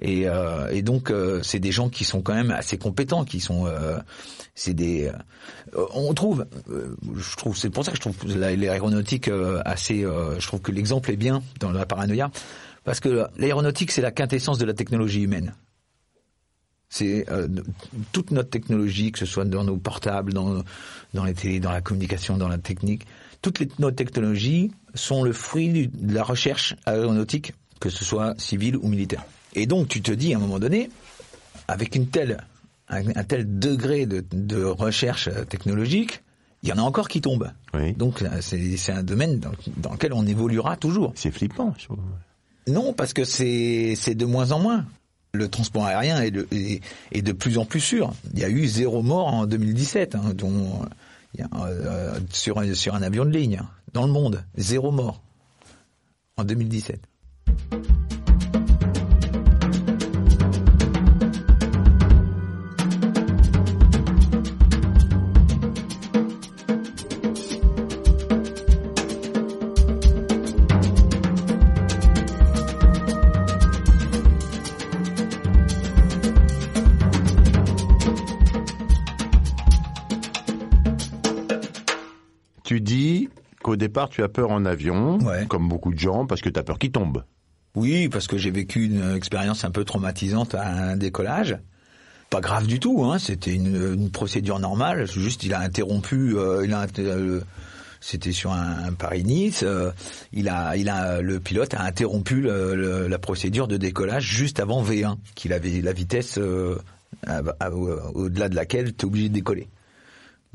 et, 0.00 0.28
euh, 0.28 0.80
donc 0.82 1.12
c'est 1.42 1.58
des 1.60 1.70
gens 1.72 1.88
qui 1.88 2.04
sont 2.04 2.22
quand 2.22 2.34
même 2.34 2.50
assez 2.50 2.76
compétents, 2.78 3.24
qui 3.24 3.38
sont, 3.40 3.66
c'est 4.54 4.74
des, 4.74 5.12
on 5.94 6.12
trouve, 6.14 6.44
je 6.68 7.36
trouve, 7.36 7.56
c'est 7.56 7.70
pour 7.70 7.84
ça 7.84 7.92
que 7.92 7.96
je 7.98 8.00
trouve 8.02 8.16
la- 8.36 8.56
l'aéronautique 8.56 9.30
assez, 9.64 10.00
je 10.02 10.46
trouve 10.46 10.60
que 10.60 10.72
l'exemple 10.72 11.10
est 11.12 11.16
bien 11.16 11.42
dans 11.60 11.70
la 11.70 11.86
paranoïa, 11.86 12.30
parce 12.84 12.98
que 12.98 13.26
l'aéronautique 13.36 13.92
c'est 13.92 14.02
la 14.02 14.10
quintessence 14.10 14.58
de 14.58 14.64
la 14.64 14.74
technologie 14.74 15.22
humaine. 15.22 15.54
C'est 16.94 17.24
euh, 17.30 17.48
toute 18.12 18.32
notre 18.32 18.50
technologie, 18.50 19.12
que 19.12 19.18
ce 19.18 19.24
soit 19.24 19.46
dans 19.46 19.64
nos 19.64 19.78
portables, 19.78 20.34
dans, 20.34 20.62
dans 21.14 21.24
les 21.24 21.32
télés, 21.32 21.58
dans 21.58 21.72
la 21.72 21.80
communication, 21.80 22.36
dans 22.36 22.48
la 22.48 22.58
technique, 22.58 23.06
toutes 23.40 23.60
les, 23.60 23.68
nos 23.78 23.90
technologies 23.92 24.70
sont 24.94 25.22
le 25.24 25.32
fruit 25.32 25.70
du- 25.70 25.86
de 25.88 26.12
la 26.14 26.22
recherche 26.22 26.74
aéronautique, 26.84 27.54
que 27.80 27.88
ce 27.88 28.04
soit 28.04 28.38
civile 28.38 28.76
ou 28.76 28.88
militaire. 28.88 29.24
Et 29.54 29.64
donc 29.64 29.88
tu 29.88 30.02
te 30.02 30.12
dis 30.12 30.34
à 30.34 30.36
un 30.36 30.40
moment 30.40 30.58
donné, 30.58 30.90
avec 31.66 31.94
une 31.96 32.08
telle, 32.08 32.44
un, 32.90 33.08
un 33.16 33.24
tel 33.24 33.58
degré 33.58 34.04
de, 34.04 34.22
de 34.30 34.62
recherche 34.62 35.30
technologique, 35.48 36.22
il 36.62 36.68
y 36.68 36.72
en 36.74 36.78
a 36.78 36.82
encore 36.82 37.08
qui 37.08 37.22
tombent. 37.22 37.52
Oui. 37.72 37.94
Donc 37.94 38.22
c'est 38.42 38.92
un 38.92 39.02
domaine 39.02 39.40
dans, 39.40 39.52
dans 39.78 39.92
lequel 39.92 40.12
on 40.12 40.26
évoluera 40.26 40.76
toujours. 40.76 41.12
C'est 41.16 41.30
flippant, 41.30 41.74
je 41.78 41.86
trouve. 41.86 42.00
Non, 42.68 42.92
parce 42.92 43.14
que 43.14 43.24
c'est 43.24 44.14
de 44.14 44.24
moins 44.26 44.52
en 44.52 44.60
moins. 44.60 44.84
Le 45.34 45.48
transport 45.48 45.86
aérien 45.86 46.20
est 46.20 46.30
de, 46.30 47.32
plus 47.32 47.56
en 47.56 47.64
plus 47.64 47.80
sûr. 47.80 48.12
Il 48.34 48.38
y 48.40 48.44
a 48.44 48.50
eu 48.50 48.66
zéro 48.66 49.02
mort 49.02 49.28
en 49.28 49.46
2017, 49.46 50.14
hein, 50.14 50.34
dont 50.34 50.82
euh, 51.40 52.18
sur, 52.30 52.58
un- 52.58 52.74
sur 52.74 52.94
un 52.94 53.00
avion 53.02 53.24
de 53.24 53.30
ligne, 53.30 53.58
hein, 53.62 53.68
dans 53.94 54.04
le 54.06 54.12
monde, 54.12 54.44
zéro 54.58 54.92
mort 54.92 55.22
en 56.36 56.44
2017. 56.44 57.00
Départ, 83.92 84.08
tu 84.08 84.22
as 84.22 84.28
peur 84.28 84.50
en 84.50 84.64
avion, 84.64 85.18
Ouais. 85.18 85.46
comme 85.48 85.68
beaucoup 85.68 85.92
de 85.92 85.98
gens, 85.98 86.26
parce 86.26 86.40
que 86.40 86.48
tu 86.48 86.58
as 86.58 86.62
peur 86.62 86.78
qu'il 86.78 86.90
tombe. 86.92 87.24
Oui, 87.74 88.08
parce 88.08 88.26
que 88.26 88.36
j'ai 88.36 88.50
vécu 88.50 88.84
une 88.84 89.14
expérience 89.16 89.64
un 89.64 89.70
peu 89.70 89.84
traumatisante 89.84 90.54
à 90.54 90.66
un 90.66 90.96
décollage. 90.96 91.56
Pas 92.30 92.40
grave 92.40 92.66
du 92.66 92.80
tout, 92.80 93.04
hein. 93.04 93.18
C'était 93.18 93.52
une, 93.54 93.94
une 93.94 94.10
procédure 94.10 94.58
normale. 94.58 95.06
Juste, 95.06 95.44
il 95.44 95.52
a 95.54 95.60
interrompu. 95.60 96.36
euh, 96.36 96.62
il 96.64 96.72
a 96.72 96.86
euh, 96.98 97.40
c'était 98.00 98.32
sur 98.32 98.52
un, 98.52 98.88
un 98.88 98.92
Paris-Nice. 98.94 99.62
euh, 99.62 99.90
il 100.32 100.48
a, 100.48 100.76
il 100.76 100.88
a, 100.88 101.20
le 101.20 101.38
pilote 101.40 101.74
a 101.74 101.82
interrompu 101.82 102.40
le- 102.40 102.74
le- 102.74 103.06
la 103.06 103.18
procédure 103.18 103.68
de 103.68 103.76
décollage 103.76 104.24
juste 104.24 104.60
avant 104.60 104.82
V1, 104.82 105.16
qu'il 105.34 105.52
avait 105.52 105.80
la 105.82 105.92
vitesse 105.92 106.38
au-delà 108.14 108.48
de 108.48 108.54
laquelle 108.56 108.94
tu 108.94 109.02
es 109.02 109.04
obligé 109.04 109.28
de 109.28 109.34
décoller. 109.34 109.68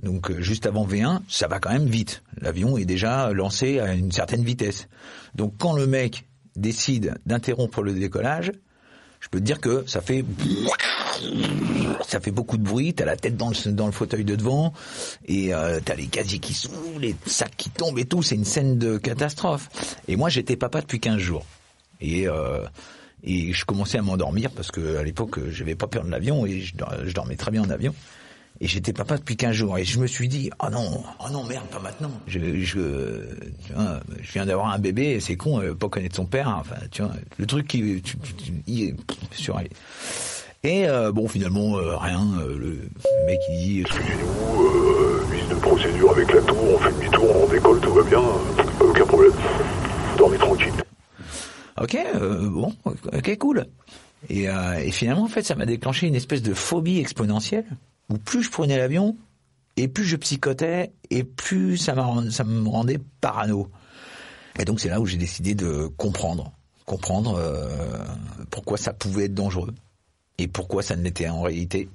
Donc 0.03 0.29
euh, 0.29 0.41
juste 0.41 0.65
avant 0.65 0.85
V1, 0.85 1.21
ça 1.27 1.47
va 1.47 1.59
quand 1.59 1.71
même 1.71 1.87
vite. 1.87 2.23
L'avion 2.39 2.77
est 2.77 2.85
déjà 2.85 3.31
lancé 3.33 3.79
à 3.79 3.93
une 3.93 4.11
certaine 4.11 4.43
vitesse. 4.43 4.87
Donc 5.35 5.53
quand 5.57 5.73
le 5.73 5.87
mec 5.87 6.25
décide 6.55 7.15
d'interrompre 7.25 7.81
le 7.81 7.93
décollage, 7.93 8.51
je 9.19 9.27
peux 9.29 9.39
te 9.39 9.43
dire 9.43 9.59
que 9.59 9.83
ça 9.87 10.01
fait 10.01 10.23
ça 12.07 12.19
fait 12.19 12.31
beaucoup 12.31 12.57
de 12.57 12.63
bruit, 12.63 12.93
t'as 12.93 13.05
la 13.05 13.17
tête 13.17 13.35
dans 13.37 13.49
le, 13.49 13.71
dans 13.71 13.87
le 13.87 13.91
fauteuil 13.91 14.23
de 14.23 14.35
devant, 14.35 14.73
et 15.25 15.53
euh, 15.53 15.79
t'as 15.83 15.95
les 15.95 16.05
casiers 16.07 16.39
qui 16.39 16.53
s'ouvrent, 16.53 16.99
les 16.99 17.15
sacs 17.25 17.55
qui 17.57 17.69
tombent 17.71 17.97
et 17.99 18.05
tout, 18.05 18.21
c'est 18.21 18.35
une 18.35 18.45
scène 18.45 18.77
de 18.77 18.97
catastrophe. 18.97 19.69
Et 20.07 20.15
moi 20.15 20.29
j'étais 20.29 20.55
papa 20.55 20.81
depuis 20.81 20.99
15 20.99 21.17
jours. 21.17 21.45
Et, 21.99 22.27
euh, 22.27 22.63
et 23.23 23.51
je 23.53 23.65
commençais 23.65 23.97
à 23.97 24.03
m'endormir 24.03 24.51
parce 24.51 24.69
que 24.71 24.97
à 24.97 25.03
l'époque 25.03 25.39
j'avais 25.49 25.75
pas 25.75 25.87
peur 25.87 26.03
de 26.05 26.11
l'avion 26.11 26.45
et 26.45 26.61
je, 26.61 26.75
dor- 26.75 26.93
je 27.03 27.11
dormais 27.13 27.35
très 27.35 27.49
bien 27.51 27.63
en 27.63 27.69
avion. 27.71 27.95
Et 28.59 28.67
j'étais 28.67 28.91
papa 28.93 29.17
depuis 29.17 29.37
15 29.37 29.51
jours 29.55 29.77
et 29.77 29.83
je 29.85 29.99
me 29.99 30.07
suis 30.07 30.27
dit 30.27 30.49
oh 30.63 30.69
non 30.71 31.03
oh 31.19 31.29
non 31.31 31.43
merde 31.43 31.65
pas 31.67 31.79
maintenant 31.79 32.11
je 32.27 32.39
je 32.63 32.79
tu 33.65 33.73
vois, 33.73 33.99
je 34.21 34.31
viens 34.31 34.45
d'avoir 34.47 34.73
un 34.73 34.79
bébé 34.79 35.19
c'est 35.19 35.35
con 35.35 35.61
euh, 35.61 35.75
pas 35.75 35.89
connaître 35.89 36.15
son 36.15 36.25
père 36.25 36.57
enfin 36.59 36.77
tu 36.89 37.03
vois 37.03 37.11
le 37.37 37.45
truc 37.45 37.67
qui 37.67 38.01
tu, 38.01 38.17
tu- 38.17 38.33
tu- 38.33 38.53
il 38.65 38.83
est 38.83 38.95
sur 39.31 39.59
et 40.63 40.87
euh, 40.87 41.11
bon 41.11 41.27
finalement 41.27 41.77
euh, 41.77 41.95
rien 41.97 42.25
euh, 42.39 42.57
le 42.57 42.89
mec 43.27 43.39
il 43.49 43.59
dit 43.59 43.83
Nous, 43.83 44.63
euh, 44.63 45.23
mise 45.31 45.47
de 45.49 45.55
procédure 45.55 46.11
avec 46.11 46.33
la 46.33 46.41
tour, 46.41 46.57
on 46.63 46.77
fait 46.79 46.91
demi-tour, 46.93 47.35
on 47.43 47.47
décolle, 47.47 47.79
tout 47.79 47.93
va 47.93 48.03
bien, 48.03 48.19
euh, 48.19 48.83
aucun 48.89 49.05
problème. 49.05 49.31
Dormez 50.17 50.37
tranquille. 50.37 50.73
Ok, 51.79 51.95
euh, 51.95 52.49
bon, 52.49 52.73
ok, 52.85 53.37
cool. 53.37 53.65
Et, 54.29 54.49
euh, 54.49 54.79
et 54.79 54.91
finalement, 54.91 55.23
en 55.23 55.27
fait, 55.27 55.43
ça 55.43 55.53
m'a 55.55 55.65
déclenché 55.67 56.07
une 56.07 56.15
espèce 56.15 56.41
de 56.41 56.53
phobie 56.55 56.99
exponentielle, 56.99 57.65
où 58.09 58.17
plus 58.17 58.43
je 58.43 58.51
prenais 58.51 58.77
l'avion, 58.77 59.17
et 59.75 59.87
plus 59.87 60.03
je 60.05 60.15
psychotais, 60.15 60.91
et 61.09 61.23
plus 61.23 61.77
ça, 61.77 61.95
ça 62.31 62.43
me 62.43 62.67
rendait 62.67 62.99
parano. 63.21 63.69
Et 64.59 64.65
donc 64.65 64.79
c'est 64.79 64.89
là 64.89 64.99
où 64.99 65.05
j'ai 65.05 65.17
décidé 65.17 65.55
de 65.55 65.87
comprendre, 65.97 66.51
comprendre 66.85 67.35
euh, 67.35 68.03
pourquoi 68.49 68.77
ça 68.77 68.93
pouvait 68.93 69.25
être 69.25 69.33
dangereux, 69.35 69.73
et 70.37 70.47
pourquoi 70.47 70.81
ça 70.81 70.95
ne 70.95 71.03
l'était 71.03 71.29
en 71.29 71.41
réalité 71.41 71.89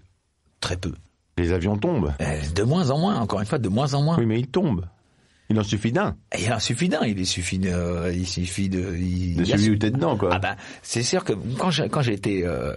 très 0.61 0.77
peu. 0.77 0.93
Les 1.39 1.53
avions 1.53 1.77
tombent. 1.77 2.13
Euh, 2.21 2.41
De 2.55 2.63
moins 2.63 2.91
en 2.91 2.99
moins, 2.99 3.19
encore 3.19 3.41
une 3.41 3.47
fois, 3.47 3.59
de 3.59 3.69
moins 3.69 3.95
en 3.95 4.03
moins. 4.03 4.19
Oui, 4.19 4.27
mais 4.27 4.39
ils 4.39 4.49
tombent. 4.49 4.85
Il 5.53 5.61
en 5.61 5.65
suffit 5.65 5.93
d'un. 5.93 6.17
Il 6.39 6.53
en 6.53 6.59
suffit 6.59 6.89
d'un, 6.89 7.05
il 7.05 7.27
suffit 7.27 7.59
de, 7.59 8.11
il 8.13 8.27
suffit 8.27 8.69
de, 8.69 8.97
il, 8.97 9.37
De 9.37 9.43
a 9.43 9.47
celui 9.47 9.65
ce- 9.67 9.71
où 9.71 9.77
t'es 9.77 9.91
dedans, 9.91 10.17
quoi. 10.17 10.31
Ah 10.33 10.39
bah, 10.39 10.57
c'est 10.83 11.03
sûr 11.03 11.25
que 11.25 11.33
quand 11.59 11.71
j'ai- 11.71 11.89
quand 11.89 12.03
j'étais, 12.03 12.43
euh, 12.45 12.75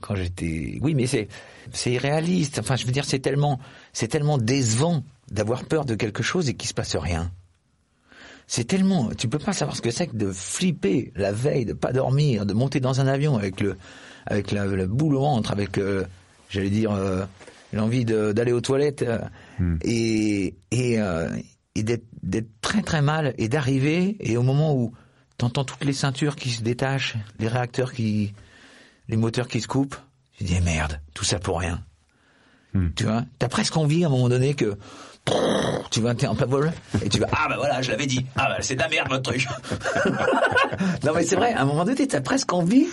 quand 0.00 0.14
j'étais, 0.14 0.78
oui, 0.80 0.94
mais 0.94 1.06
c'est, 1.06 1.28
c'est 1.72 1.92
irréaliste. 1.92 2.58
Enfin, 2.60 2.76
je 2.76 2.86
veux 2.86 2.92
dire, 2.92 3.04
c'est 3.04 3.18
tellement, 3.18 3.58
c'est 3.92 4.08
tellement 4.08 4.38
décevant 4.38 5.04
d'avoir 5.30 5.64
peur 5.64 5.84
de 5.84 5.94
quelque 5.94 6.22
chose 6.22 6.48
et 6.48 6.54
qu'il 6.54 6.68
se 6.68 6.74
passe 6.74 6.94
rien. 6.96 7.30
C'est 8.46 8.64
tellement, 8.64 9.10
tu 9.16 9.28
peux 9.28 9.38
pas 9.38 9.52
savoir 9.52 9.76
ce 9.76 9.82
que 9.82 9.90
c'est 9.90 10.08
que 10.08 10.16
de 10.16 10.30
flipper 10.30 11.12
la 11.16 11.32
veille, 11.32 11.64
de 11.64 11.72
pas 11.72 11.92
dormir, 11.92 12.44
de 12.44 12.52
monter 12.52 12.80
dans 12.80 13.00
un 13.00 13.06
avion 13.06 13.36
avec 13.38 13.60
le, 13.60 13.76
avec 14.26 14.50
la, 14.50 14.66
la 14.66 14.86
boule 14.86 15.14
au 15.16 15.20
ventre, 15.20 15.52
avec, 15.52 15.78
euh, 15.78 16.04
j'allais 16.50 16.68
dire, 16.70 16.90
euh, 16.92 17.24
l'envie 17.72 18.04
d'aller 18.04 18.52
aux 18.52 18.60
toilettes 18.60 19.02
euh, 19.02 19.18
et 19.82 20.54
et, 20.70 21.00
euh, 21.00 21.30
et 21.74 21.82
d'être 21.82 22.48
très 22.60 22.82
très 22.82 23.02
mal 23.02 23.34
et 23.38 23.48
d'arriver. 23.48 24.16
Et 24.20 24.36
au 24.36 24.42
moment 24.42 24.74
où 24.74 24.92
t'entends 25.38 25.64
toutes 25.64 25.84
les 25.84 25.92
ceintures 25.92 26.36
qui 26.36 26.50
se 26.50 26.62
détachent, 26.62 27.16
les 27.38 27.48
réacteurs 27.48 27.92
qui, 27.92 28.34
les 29.08 29.16
moteurs 29.16 29.48
qui 29.48 29.60
se 29.60 29.68
coupent, 29.68 29.96
tu 30.36 30.44
dis 30.44 30.54
eh 30.56 30.60
merde, 30.60 31.00
tout 31.14 31.24
ça 31.24 31.38
pour 31.38 31.60
rien. 31.60 31.82
Tu 32.96 33.04
vois, 33.04 33.24
t'as 33.38 33.48
presque 33.48 33.76
envie 33.76 34.02
à 34.02 34.06
un 34.06 34.10
moment 34.10 34.30
donné 34.30 34.54
que 34.54 34.78
tu 35.90 36.00
vas 36.00 36.14
t'es 36.14 36.26
en 36.26 36.34
plein 36.34 36.46
vol 36.46 36.72
et 37.04 37.08
tu 37.08 37.20
vas 37.20 37.26
ah 37.30 37.46
bah 37.48 37.56
voilà 37.58 37.82
je 37.82 37.90
l'avais 37.90 38.06
dit. 38.06 38.24
Ah 38.34 38.48
bah 38.48 38.56
c'est 38.60 38.74
de 38.76 38.80
la 38.80 38.88
merde 38.88 39.08
votre 39.10 39.22
truc. 39.22 39.46
Non 41.04 41.12
mais 41.14 41.22
c'est 41.22 41.36
vrai 41.36 41.52
à 41.52 41.62
un 41.62 41.64
moment 41.66 41.84
donné 41.84 42.06
t'as 42.08 42.22
presque 42.22 42.50
envie 42.52 42.86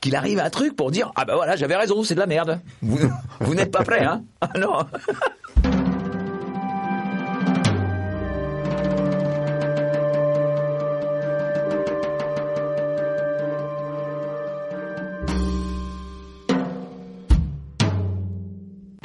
qu'il 0.00 0.16
arrive 0.16 0.40
un 0.40 0.50
truc 0.50 0.74
pour 0.74 0.90
dire 0.90 1.12
ah 1.14 1.24
bah 1.24 1.36
voilà 1.36 1.54
j'avais 1.54 1.76
raison 1.76 2.02
c'est 2.02 2.14
de 2.14 2.20
la 2.20 2.26
merde. 2.26 2.60
Vous, 2.82 2.98
vous 3.40 3.54
n'êtes 3.54 3.70
pas 3.70 3.84
prêt 3.84 4.04
hein. 4.04 4.24
Ah 4.40 4.50
non 4.58 4.84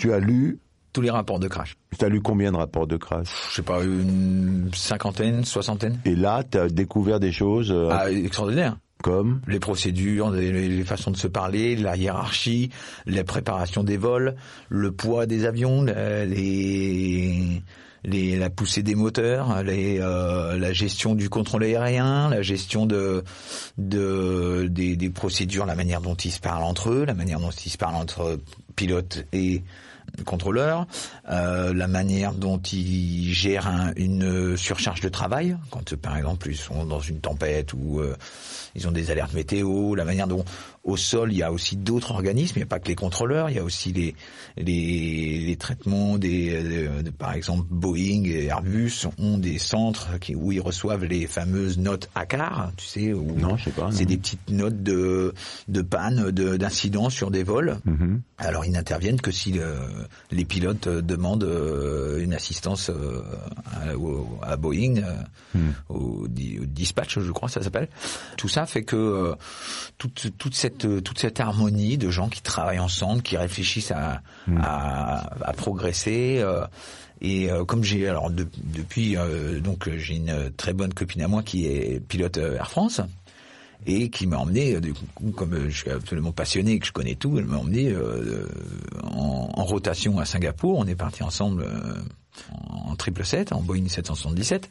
Tu 0.01 0.11
as 0.11 0.19
lu, 0.19 0.57
tous 0.93 1.01
les 1.01 1.11
rapports 1.11 1.37
de 1.37 1.47
crash. 1.47 1.77
Tu 1.95 2.03
as 2.03 2.09
lu 2.09 2.21
combien 2.21 2.51
de 2.51 2.57
rapports 2.57 2.87
de 2.87 2.97
crash? 2.97 3.27
Je 3.51 3.57
sais 3.57 3.61
pas 3.61 3.83
une 3.83 4.71
cinquantaine 4.73 5.45
soixantaine. 5.45 5.99
Et 6.05 6.15
là, 6.15 6.43
tu 6.43 6.57
as 6.57 6.69
découvert 6.69 7.19
des 7.19 7.31
choses 7.31 7.69
euh, 7.71 7.89
ah, 7.91 8.11
extraordinaire. 8.11 8.77
comme? 9.03 9.41
Les 9.47 9.59
procédures, 9.59 10.31
les, 10.31 10.51
les 10.69 10.83
façons 10.83 11.11
de 11.11 11.17
se 11.17 11.27
parler, 11.27 11.75
la 11.75 11.95
hiérarchie, 11.97 12.71
la 13.05 13.23
préparation 13.23 13.83
des 13.83 13.97
vols, 13.97 14.33
le 14.69 14.91
poids 14.91 15.27
des 15.27 15.45
avions, 15.45 15.83
la- 15.83 16.25
les, 16.25 17.61
les, 18.03 18.39
la 18.39 18.49
poussée 18.49 18.81
des 18.81 18.95
moteurs, 18.95 19.61
les, 19.61 19.99
euh, 19.99 20.57
la 20.57 20.73
gestion 20.73 21.13
du 21.13 21.29
contrôle 21.29 21.63
aérien, 21.63 22.27
la 22.31 22.41
gestion 22.41 22.87
de, 22.87 23.23
de 23.77 24.67
des, 24.67 24.95
des 24.95 25.09
procédures, 25.11 25.67
la 25.67 25.75
manière 25.75 26.01
dont 26.01 26.15
ils 26.15 26.31
se 26.31 26.39
parlent 26.39 26.63
entre 26.63 26.89
eux, 26.89 27.05
la 27.05 27.13
manière 27.13 27.39
dont 27.39 27.51
ils 27.51 27.69
se 27.69 27.77
parlent 27.77 27.93
entre 27.93 28.39
pilotes 28.75 29.25
et 29.31 29.61
contrôleurs, 30.25 30.87
euh, 31.29 31.73
la 31.73 31.87
manière 31.87 32.33
dont 32.33 32.59
ils 32.59 33.33
gèrent 33.33 33.67
un- 33.67 33.93
une 33.95 34.55
surcharge 34.57 35.01
de 35.01 35.09
travail, 35.09 35.57
quand 35.69 35.93
euh, 35.93 35.97
par 35.97 36.17
exemple 36.17 36.49
ils 36.49 36.57
sont 36.57 36.85
dans 36.85 36.99
une 36.99 37.19
tempête 37.19 37.73
ou 37.73 37.99
euh, 37.99 38.15
ils 38.75 38.87
ont 38.87 38.91
des 38.91 39.11
alertes 39.11 39.33
météo, 39.33 39.95
la 39.95 40.05
manière 40.05 40.27
dont 40.27 40.45
au 40.83 40.97
sol 40.97 41.31
il 41.31 41.37
y 41.37 41.43
a 41.43 41.51
aussi 41.51 41.75
d'autres 41.77 42.11
organismes, 42.11 42.53
il 42.55 42.59
n'y 42.59 42.63
a 42.63 42.67
pas 42.67 42.79
que 42.79 42.87
les 42.87 42.95
contrôleurs, 42.95 43.49
il 43.49 43.55
y 43.55 43.59
a 43.59 43.63
aussi 43.63 43.91
les 43.93 44.15
les, 44.57 45.39
les 45.45 45.55
traitements 45.55 46.17
des 46.17 46.63
de- 46.63 47.01
de- 47.03 47.09
par 47.09 47.33
exemple 47.33 47.65
Boeing 47.69 48.23
et 48.25 48.45
Airbus 48.45 49.07
ont 49.17 49.37
des 49.37 49.57
centres 49.59 50.17
qui, 50.19 50.35
où 50.35 50.51
ils 50.51 50.59
reçoivent 50.61 51.05
les 51.05 51.27
fameuses 51.27 51.77
notes 51.77 52.09
ACAR, 52.15 52.71
tu 52.77 52.85
sais, 52.85 53.13
où 53.13 53.35
Non, 53.37 53.57
je 53.57 53.65
sais 53.65 53.71
pas, 53.71 53.89
c'est 53.91 54.05
des 54.05 54.17
petites 54.17 54.49
notes 54.49 54.81
de 54.83 55.33
de 55.67 55.81
panne, 55.81 56.31
de 56.31 56.57
d'incidents 56.57 57.09
sur 57.09 57.31
des 57.31 57.43
vols. 57.43 57.77
Mhm. 57.85 58.21
Alors 58.37 58.65
ils 58.65 58.71
n'interviennent 58.71 59.21
que 59.21 59.31
si 59.31 59.53
euh, 59.59 59.77
les 60.31 60.45
pilotes 60.45 60.87
euh, 60.87 61.01
demandent 61.01 61.43
euh, 61.43 62.21
une 62.23 62.33
assistance 62.33 62.89
euh, 62.89 63.21
à, 63.73 63.95
au- 63.97 64.27
à 64.41 64.55
Boeing, 64.57 64.97
euh, 65.55 65.59
au, 65.89 66.27
di- 66.27 66.59
au 66.61 66.65
dispatch, 66.65 67.19
je 67.19 67.31
crois, 67.31 67.49
ça 67.49 67.61
s'appelle. 67.61 67.87
Tout 68.37 68.47
ça 68.49 68.65
fait 68.65 68.83
que 68.83 68.95
euh, 68.95 69.35
toute, 69.97 70.27
toute 70.37 70.55
cette 70.55 71.03
toute 71.03 71.19
cette 71.19 71.39
harmonie 71.39 71.97
de 71.97 72.09
gens 72.09 72.29
qui 72.29 72.41
travaillent 72.41 72.79
ensemble, 72.79 73.21
qui 73.21 73.37
réfléchissent 73.37 73.91
à 73.91 74.21
à, 74.61 75.29
à 75.47 75.53
progresser. 75.53 76.39
euh, 76.39 76.65
et 77.23 77.51
euh, 77.51 77.63
comme 77.65 77.83
j'ai 77.83 78.07
alors 78.09 78.31
de- 78.31 78.47
depuis 78.63 79.15
euh, 79.15 79.59
donc 79.59 79.87
euh, 79.87 79.97
j'ai 79.99 80.15
une 80.15 80.49
très 80.57 80.73
bonne 80.73 80.91
copine 80.91 81.21
à 81.21 81.27
moi 81.27 81.43
qui 81.43 81.67
est 81.67 81.99
pilote 81.99 82.37
euh, 82.37 82.55
Air 82.57 82.71
France 82.71 82.99
et 83.85 84.09
qui 84.09 84.27
m'a 84.27 84.37
emmené, 84.37 84.75
euh, 84.75 84.79
du 84.81 84.93
coup, 84.93 85.31
comme 85.31 85.53
euh, 85.53 85.69
je 85.69 85.77
suis 85.77 85.89
absolument 85.89 86.31
passionné 86.31 86.73
et 86.73 86.79
que 86.79 86.85
je 86.85 86.91
connais 86.91 87.15
tout, 87.15 87.37
elle 87.37 87.45
m'a 87.45 87.57
emmené 87.57 87.91
euh, 87.91 88.47
en, 89.03 89.49
en 89.53 89.63
rotation 89.63 90.19
à 90.19 90.25
Singapour. 90.25 90.77
On 90.77 90.85
est 90.85 90.95
parti 90.95 91.23
ensemble 91.23 91.63
euh, 91.63 91.95
en 92.51 92.91
777, 92.91 93.53
en 93.53 93.61
Boeing 93.61 93.87
777, 93.87 94.69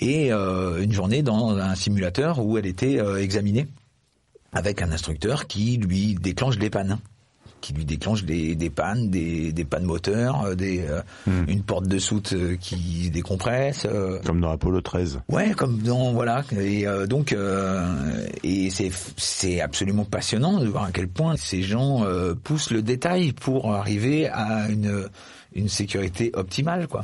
et 0.00 0.32
euh, 0.32 0.82
une 0.82 0.92
journée 0.92 1.22
dans 1.22 1.56
un 1.56 1.74
simulateur 1.74 2.38
où 2.44 2.56
elle 2.58 2.66
était 2.66 3.00
euh, 3.00 3.20
examinée 3.20 3.66
avec 4.52 4.80
un 4.80 4.92
instructeur 4.92 5.46
qui 5.46 5.76
lui 5.76 6.14
déclenche 6.14 6.58
des 6.58 6.70
pannes 6.70 6.98
qui 7.60 7.72
lui 7.72 7.84
déclenche 7.84 8.24
des, 8.24 8.54
des 8.54 8.70
pannes, 8.70 9.10
des, 9.10 9.52
des 9.52 9.64
pannes 9.64 9.84
moteurs, 9.84 10.42
euh, 10.44 10.54
des, 10.54 10.80
euh, 10.80 11.00
Hmm. 11.26 11.44
une 11.48 11.62
porte 11.62 11.86
de 11.86 11.98
soute 11.98 12.32
euh, 12.32 12.56
qui 12.56 13.10
décompresse. 13.10 13.86
Comme 14.24 14.40
dans 14.40 14.50
Apollo 14.50 14.80
13. 14.80 15.20
Ouais, 15.28 15.52
comme 15.56 15.78
dans 15.78 16.12
voilà 16.12 16.44
et 16.58 16.86
euh, 16.86 17.06
donc 17.06 17.32
euh, 17.32 18.26
et 18.42 18.70
c'est 18.70 18.90
c'est 19.16 19.60
absolument 19.60 20.04
passionnant 20.04 20.58
de 20.60 20.66
voir 20.66 20.84
à 20.84 20.90
quel 20.92 21.08
point 21.08 21.36
ces 21.36 21.62
gens 21.62 22.04
euh, 22.04 22.34
poussent 22.34 22.70
le 22.70 22.82
détail 22.82 23.32
pour 23.32 23.74
arriver 23.74 24.28
à 24.28 24.68
une 24.68 25.08
une 25.54 25.68
sécurité 25.68 26.30
optimale 26.34 26.86
quoi. 26.88 27.02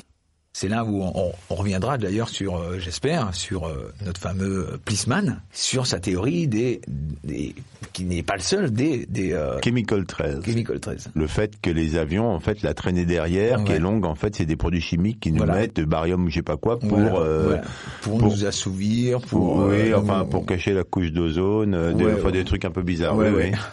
C'est 0.56 0.68
là 0.68 0.84
où 0.84 1.02
on, 1.02 1.32
on 1.50 1.54
reviendra 1.56 1.98
d'ailleurs 1.98 2.28
sur, 2.28 2.56
euh, 2.56 2.78
j'espère, 2.78 3.34
sur 3.34 3.66
euh, 3.66 3.92
notre 4.06 4.20
fameux 4.20 4.78
Plisman, 4.84 5.40
sur 5.52 5.84
sa 5.84 5.98
théorie 5.98 6.46
des, 6.46 6.80
des 7.24 7.56
qui 7.92 8.04
n'est 8.04 8.22
pas 8.22 8.36
le 8.36 8.40
seul 8.40 8.70
des 8.72 9.04
des 9.06 9.32
euh, 9.32 9.60
Chemical 9.64 10.06
13. 10.06 10.44
chemical 10.44 10.78
13. 10.78 11.10
Le 11.12 11.26
fait 11.26 11.54
que 11.60 11.70
les 11.70 11.96
avions, 11.96 12.28
en 12.30 12.38
fait, 12.38 12.62
la 12.62 12.72
traînée 12.72 13.04
derrière, 13.04 13.64
qui 13.64 13.72
est 13.72 13.80
longue, 13.80 14.04
en 14.06 14.14
fait, 14.14 14.36
c'est 14.36 14.46
des 14.46 14.54
produits 14.54 14.80
chimiques 14.80 15.18
qui 15.18 15.32
nous 15.32 15.38
Voilà. 15.38 15.54
mettent 15.54 15.74
de 15.74 15.84
barium 15.84 16.24
ou 16.24 16.28
je 16.30 16.36
sais 16.36 16.42
pas 16.42 16.56
quoi 16.56 16.78
pour, 16.78 16.98
Voilà, 16.98 17.16
euh, 17.16 17.42
voilà. 17.48 17.62
pour, 18.02 18.18
pour- 18.18 18.28
nous 18.30 18.44
assouvir, 18.46 19.20
pour, 19.22 19.56
pour, 19.56 19.66
oui, 19.66 19.92
enfin, 19.92 20.24
pour 20.24 20.46
cacher 20.46 20.72
la 20.72 20.84
couche 20.84 21.10
d'ozone, 21.10 21.74
euh, 21.74 21.92
des, 21.94 22.04
Ouais, 22.04 22.12
enfin, 22.14 22.26
ouais. 22.26 22.32
des 22.32 22.44
trucs 22.44 22.64
un 22.64 22.70
peu 22.70 22.82
bizarres. 22.82 23.16
Oui, 23.16 23.26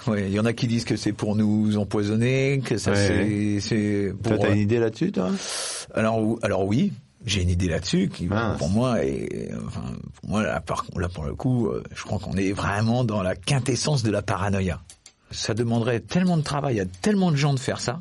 oui. 0.08 0.18
Il 0.28 0.34
y 0.34 0.40
en 0.40 0.46
a 0.46 0.54
qui 0.54 0.66
disent 0.66 0.86
que 0.86 0.96
c'est 0.96 1.14
pour 1.14 1.36
nous 1.36 1.78
empoisonner, 1.78 2.60
que 2.66 2.78
ça 2.78 2.96
c'est 2.96 4.14
Toi, 4.24 4.38
t'as 4.40 4.52
une 4.52 4.60
idée 4.62 4.80
là-dessus, 4.80 5.12
toi? 5.12 5.30
Alors 5.94 6.40
alors 6.42 6.66
oui, 6.72 6.94
j'ai 7.26 7.42
une 7.42 7.50
idée 7.50 7.68
là-dessus 7.68 8.08
qui 8.08 8.28
Mince. 8.28 8.58
pour 8.58 8.70
moi 8.70 9.04
est 9.04 9.52
enfin 9.68 9.84
pour 10.16 10.30
moi 10.30 10.42
là, 10.42 10.62
par, 10.62 10.86
là 10.96 11.10
pour 11.10 11.26
le 11.26 11.36
coup, 11.36 11.68
euh, 11.68 11.84
je 11.94 12.02
crois 12.04 12.18
qu'on 12.18 12.38
est 12.38 12.54
vraiment 12.54 13.04
dans 13.04 13.22
la 13.22 13.36
quintessence 13.36 14.04
de 14.04 14.10
la 14.10 14.22
paranoïa. 14.22 14.80
Ça 15.32 15.54
demanderait 15.54 16.00
tellement 16.00 16.38
de 16.38 16.44
travail 16.44 16.80
à 16.80 16.86
tellement 16.86 17.30
de 17.30 17.36
gens 17.36 17.54
de 17.54 17.60
faire 17.60 17.82
ça 17.82 18.00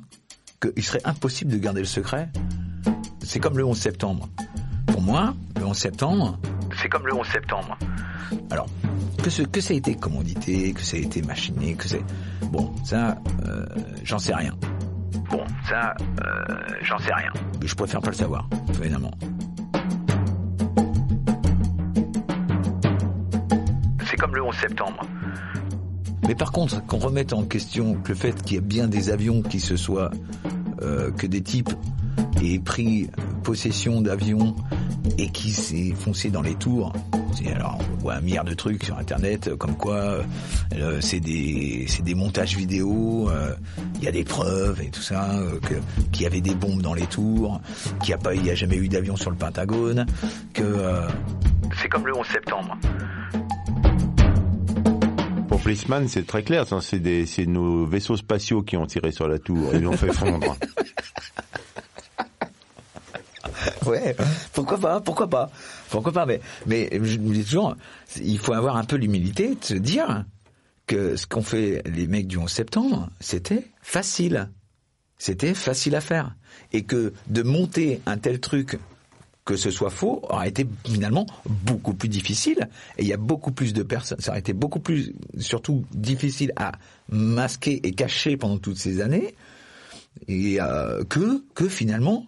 qu'il 0.63 0.85
serait 0.85 1.01
impossible 1.05 1.51
de 1.51 1.59
garder 1.59 1.81
le 1.81 1.87
secret. 1.87 2.29
C'est 3.25 3.41
comme 3.41 3.59
le 3.59 3.65
11 3.65 3.77
septembre. 3.77 4.29
Pour 4.87 5.01
moi, 5.03 5.35
le 5.59 5.67
11 5.67 5.77
septembre, 5.77 6.39
C'est 6.81 6.89
comme 6.89 7.09
le 7.09 7.15
11 7.15 7.27
septembre. 7.27 7.77
alors, 8.51 8.69
que, 9.21 9.31
ce, 9.31 9.43
que 9.43 9.61
ça 9.61 9.75
a 9.75 9.77
été 9.77 9.97
commandité, 9.97 10.73
que 10.75 10.83
ça 10.83 10.97
a 10.97 11.01
été 11.01 11.23
machiné, 11.23 11.75
que 11.75 11.89
c'est... 11.89 12.05
Bon, 12.53 12.73
ça, 12.85 13.19
euh, 13.47 13.67
j'en 14.05 14.21
sais 14.21 14.35
rien. 14.35 14.55
Bon, 15.31 15.45
ça, 15.69 15.95
euh, 16.01 16.57
j'en 16.83 16.99
sais 16.99 17.15
rien. 17.15 17.33
Mais 17.61 17.67
je 17.67 17.75
préfère 17.75 18.01
pas 18.01 18.11
le 18.11 18.17
savoir, 18.17 18.49
évidemment. 18.81 19.13
C'est 24.09 24.17
comme 24.17 24.35
le 24.35 24.43
11 24.43 24.55
septembre. 24.57 25.07
Mais 26.27 26.35
par 26.35 26.53
contre, 26.53 26.85
qu'on 26.87 26.99
remette 26.99 27.33
en 27.33 27.45
question 27.45 27.95
que 27.95 28.11
le 28.11 28.15
fait 28.15 28.43
qu'il 28.43 28.55
y 28.55 28.59
ait 28.59 28.61
bien 28.61 28.89
des 28.89 29.11
avions 29.11 29.43
qui 29.43 29.61
se 29.61 29.77
soient... 29.77 30.11
euh, 30.83 31.11
que 31.11 31.27
des 31.27 31.43
types 31.43 31.71
aient 32.43 32.59
pris 32.59 33.11
possession 33.43 34.01
d'avions 34.01 34.57
et 35.19 35.31
qui 35.31 35.51
s'est 35.51 35.93
foncé 35.95 36.31
dans 36.31 36.43
les 36.43 36.55
tours. 36.55 36.93
Alors, 37.55 37.79
on 37.93 37.97
voit 37.97 38.15
un 38.15 38.21
milliard 38.21 38.45
de 38.45 38.55
trucs 38.55 38.85
sur 38.85 38.97
Internet, 38.99 39.49
euh, 39.49 39.57
comme 39.57 39.77
quoi 39.77 40.23
euh, 40.75 41.01
c'est 41.01 41.21
des 41.21 41.87
c'est 41.89 42.03
des 42.03 42.15
montages 42.15 42.57
vidéo, 42.57 43.29
euh, 43.31 43.55
il 43.97 44.05
y 44.05 44.09
a 44.09 44.13
des 44.13 44.25
preuves 44.25 44.81
et 44.83 44.91
tout 44.91 45.01
ça, 45.01 45.31
euh, 45.39 45.59
que 45.61 45.75
qu'il 46.13 46.23
y 46.23 46.27
avait 46.27 46.41
des 46.41 46.55
bombes 46.55 46.83
dans 46.83 46.95
les 46.95 47.07
tours, 47.07 47.61
qu'il 48.01 48.09
n'y 48.09 48.15
a 48.15 48.19
pas 48.19 48.35
il 48.35 48.45
y 48.45 48.51
a 48.51 48.55
jamais 48.55 48.77
eu 48.77 48.89
d'avion 48.89 49.17
sur 49.17 49.31
le 49.31 49.37
Pentagone, 49.37 50.07
que 50.53 50.63
euh, 50.63 51.09
C'est 51.81 51.89
comme 51.89 52.07
le 52.07 52.17
11 52.17 52.27
septembre. 52.27 52.79
Pour 55.49 55.61
Policeman, 55.61 56.07
c'est 56.07 56.27
très 56.27 56.43
clair. 56.43 56.67
ça, 56.67 56.81
C'est 56.81 57.01
des, 57.01 57.27
c'est 57.27 57.47
nos 57.47 57.85
vaisseaux 57.85 58.17
spatiaux 58.17 58.63
qui 58.63 58.77
ont 58.77 58.87
tiré 58.87 59.11
sur 59.11 59.27
la 59.29 59.39
tour. 59.39 59.71
Ils 59.75 59.83
l'ont 59.83 59.97
fait 59.97 60.13
fondre. 60.13 60.57
Ouais, 63.91 64.17
pourquoi 64.53 64.79
pas, 64.79 65.01
pourquoi 65.01 65.29
pas, 65.29 65.51
pourquoi 65.89 66.13
pas, 66.13 66.27
mais, 66.27 66.41
mais 66.67 66.89
je 66.93 67.19
me 67.19 67.35
dis 67.35 67.45
toujours, 67.45 67.77
il 68.23 68.39
faut 68.39 68.53
avoir 68.53 68.77
un 68.77 68.85
peu 68.85 68.97
l'humilité 68.97 69.57
de 69.57 69.65
se 69.65 69.75
dire 69.75 70.25
que 70.87 71.17
ce 71.17 71.27
qu'ont 71.27 71.43
fait 71.43 71.83
les 71.87 72.07
mecs 72.07 72.27
du 72.27 72.37
11 72.37 72.51
septembre, 72.51 73.09
c'était 73.21 73.67
facile. 73.83 74.49
C'était 75.19 75.55
facile 75.55 75.95
à 75.95 76.01
faire. 76.01 76.35
Et 76.73 76.85
que 76.85 77.13
de 77.29 77.43
monter 77.43 78.01
un 78.07 78.17
tel 78.17 78.41
truc, 78.41 78.79
que 79.45 79.57
ce 79.57 79.71
soit 79.71 79.91
faux, 79.91 80.21
aurait 80.29 80.49
été 80.49 80.67
finalement 80.87 81.27
beaucoup 81.47 81.95
plus 81.95 82.09
difficile. 82.09 82.69
Et 82.97 83.03
il 83.03 83.09
y 83.09 83.13
a 83.13 83.17
beaucoup 83.17 83.53
plus 83.53 83.73
de 83.73 83.83
personnes, 83.83 84.21
ça 84.21 84.31
aurait 84.31 84.41
été 84.41 84.53
beaucoup 84.53 84.81
plus, 84.81 85.13
surtout 85.39 85.85
difficile 85.93 86.53
à 86.57 86.73
masquer 87.09 87.81
et 87.87 87.93
cacher 87.93 88.37
pendant 88.37 88.59
toutes 88.59 88.79
ces 88.79 89.01
années, 89.01 89.35
et 90.29 90.61
euh, 90.61 91.05
que, 91.05 91.45
que 91.55 91.69
finalement, 91.69 92.27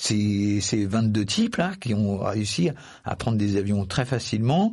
ces, 0.00 0.60
ces 0.62 0.86
22 0.86 1.26
types 1.26 1.56
là 1.56 1.72
qui 1.78 1.92
ont 1.92 2.18
réussi 2.20 2.70
à 3.04 3.16
prendre 3.16 3.36
des 3.36 3.56
avions 3.56 3.84
très 3.84 4.06
facilement, 4.06 4.72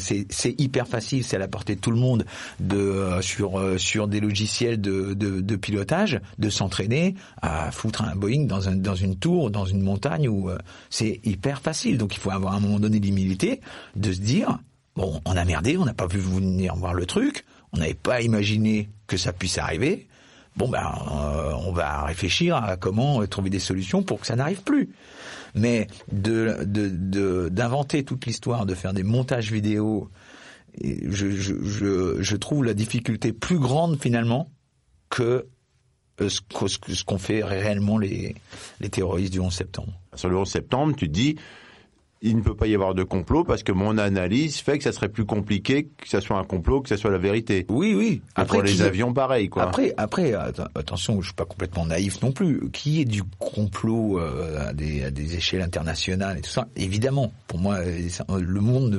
c'est 0.00 0.54
hyper 0.58 0.88
facile, 0.88 1.22
c'est 1.22 1.36
à 1.36 1.38
la 1.38 1.46
portée 1.46 1.76
de 1.76 1.80
tout 1.80 1.92
le 1.92 1.98
monde 1.98 2.24
de 2.58 2.76
euh, 2.76 3.22
sur 3.22 3.60
euh, 3.60 3.78
sur 3.78 4.08
des 4.08 4.18
logiciels 4.18 4.80
de, 4.80 5.14
de, 5.14 5.40
de 5.40 5.56
pilotage, 5.56 6.20
de 6.38 6.50
s'entraîner 6.50 7.14
à 7.42 7.70
foutre 7.70 8.02
un 8.02 8.16
Boeing 8.16 8.46
dans 8.46 8.68
un 8.68 8.74
dans 8.74 8.96
une 8.96 9.16
tour, 9.16 9.52
dans 9.52 9.66
une 9.66 9.82
montagne 9.82 10.28
où 10.28 10.50
euh, 10.50 10.58
c'est 10.90 11.20
hyper 11.22 11.60
facile. 11.60 11.96
Donc 11.96 12.16
il 12.16 12.18
faut 12.18 12.32
avoir 12.32 12.54
à 12.54 12.56
un 12.56 12.60
moment 12.60 12.80
donné 12.80 12.98
l'humilité 12.98 13.60
de 13.94 14.12
se 14.12 14.20
dire 14.20 14.58
bon, 14.96 15.20
on 15.26 15.36
a 15.36 15.44
merdé, 15.44 15.76
on 15.76 15.84
n'a 15.84 15.94
pas 15.94 16.08
pu 16.08 16.18
venir 16.18 16.74
voir 16.74 16.92
le 16.92 17.06
truc, 17.06 17.44
on 17.72 17.78
n'avait 17.78 17.94
pas 17.94 18.20
imaginé 18.20 18.88
que 19.06 19.16
ça 19.16 19.32
puisse 19.32 19.58
arriver. 19.58 20.08
Bon 20.58 20.68
ben, 20.68 20.82
euh, 21.12 21.52
on 21.66 21.72
va 21.72 22.02
réfléchir 22.02 22.56
à 22.56 22.76
comment 22.76 23.24
trouver 23.26 23.48
des 23.48 23.60
solutions 23.60 24.02
pour 24.02 24.20
que 24.20 24.26
ça 24.26 24.34
n'arrive 24.36 24.62
plus. 24.64 24.90
Mais 25.54 25.86
de 26.12 27.48
d'inventer 27.48 28.04
toute 28.04 28.26
l'histoire, 28.26 28.66
de 28.66 28.74
faire 28.74 28.92
des 28.92 29.04
montages 29.04 29.52
vidéo, 29.52 30.10
je, 30.82 32.36
trouve 32.36 32.64
la 32.64 32.74
difficulté 32.74 33.32
plus 33.32 33.58
grande 33.58 34.00
finalement 34.00 34.48
que 35.10 35.46
euh, 36.20 36.28
que- 36.58 36.66
ce 36.68 37.04
qu'ont 37.04 37.18
fait 37.18 37.44
réellement 37.44 37.96
les, 37.96 38.34
les 38.80 38.88
terroristes 38.90 39.32
du 39.32 39.38
11 39.40 39.54
septembre. 39.54 39.92
Sur 40.14 40.28
le 40.28 40.36
11 40.36 40.50
septembre, 40.50 40.94
tu 40.96 41.08
dis, 41.08 41.36
il 42.20 42.36
ne 42.36 42.42
peut 42.42 42.54
pas 42.56 42.66
y 42.66 42.74
avoir 42.74 42.94
de 42.94 43.04
complot 43.04 43.44
parce 43.44 43.62
que 43.62 43.70
mon 43.72 43.96
analyse 43.98 44.56
fait 44.58 44.78
que 44.78 44.84
ça 44.84 44.92
serait 44.92 45.08
plus 45.08 45.24
compliqué 45.24 45.84
que 45.96 46.08
ça 46.08 46.20
soit 46.20 46.36
un 46.38 46.44
complot 46.44 46.80
que 46.80 46.88
ça 46.88 46.96
soit 46.96 47.10
la 47.10 47.18
vérité. 47.18 47.64
Oui, 47.68 47.94
oui. 47.94 48.22
Pour 48.46 48.62
les 48.62 48.82
avions, 48.82 49.12
pareil, 49.12 49.48
quoi. 49.48 49.62
Après, 49.62 49.94
après, 49.96 50.32
att- 50.32 50.68
attention, 50.74 51.20
je 51.20 51.26
suis 51.26 51.34
pas 51.34 51.44
complètement 51.44 51.86
naïf 51.86 52.20
non 52.22 52.32
plus. 52.32 52.70
Qui 52.72 53.00
est 53.00 53.04
du 53.04 53.22
complot 53.38 54.18
euh, 54.18 54.68
à, 54.68 54.72
des, 54.72 55.04
à 55.04 55.10
des 55.10 55.36
échelles 55.36 55.62
internationales 55.62 56.38
et 56.38 56.40
tout 56.40 56.50
ça? 56.50 56.66
Évidemment, 56.76 57.32
pour 57.46 57.60
moi, 57.60 57.76
euh, 57.76 58.08
euh, 58.30 58.40
le 58.40 58.60
monde 58.60 58.90
ne 58.90 58.98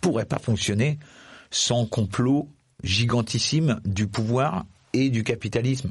pourrait 0.00 0.24
pas 0.26 0.38
fonctionner 0.38 0.98
sans 1.50 1.86
complot 1.86 2.48
gigantissime 2.84 3.80
du 3.84 4.06
pouvoir 4.06 4.64
et 4.92 5.10
du 5.10 5.24
capitalisme 5.24 5.90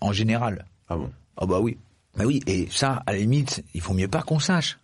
en 0.00 0.12
général. 0.12 0.64
Ah 0.88 0.96
bon? 0.96 1.10
Ah 1.36 1.46
bah 1.46 1.60
oui. 1.60 1.76
Bah 2.16 2.24
oui, 2.26 2.40
et 2.46 2.68
ça, 2.70 3.02
à 3.06 3.12
la 3.12 3.18
limite, 3.18 3.64
il 3.74 3.80
faut 3.80 3.94
mieux 3.94 4.08
pas 4.08 4.22
qu'on 4.22 4.38
sache. 4.38 4.78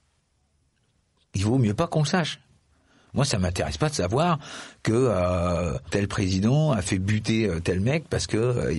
Il 1.39 1.45
vaut 1.45 1.59
mieux 1.59 1.75
pas 1.75 1.87
qu'on 1.87 2.05
sache. 2.05 2.41
Moi, 3.15 3.25
ça 3.25 3.39
m'intéresse 3.39 3.77
pas 3.79 3.89
de 3.89 3.95
savoir 3.95 4.41
que 4.83 4.93
euh, 4.93 5.79
tel 5.91 6.09
président 6.09 6.73
a 6.73 6.83
fait 6.83 6.99
buter 6.99 7.49
euh, 7.49 7.61
tel 7.61 7.79
mec 7.81 8.09
parce 8.11 8.27
que 8.27 8.37
euh, 8.37 8.73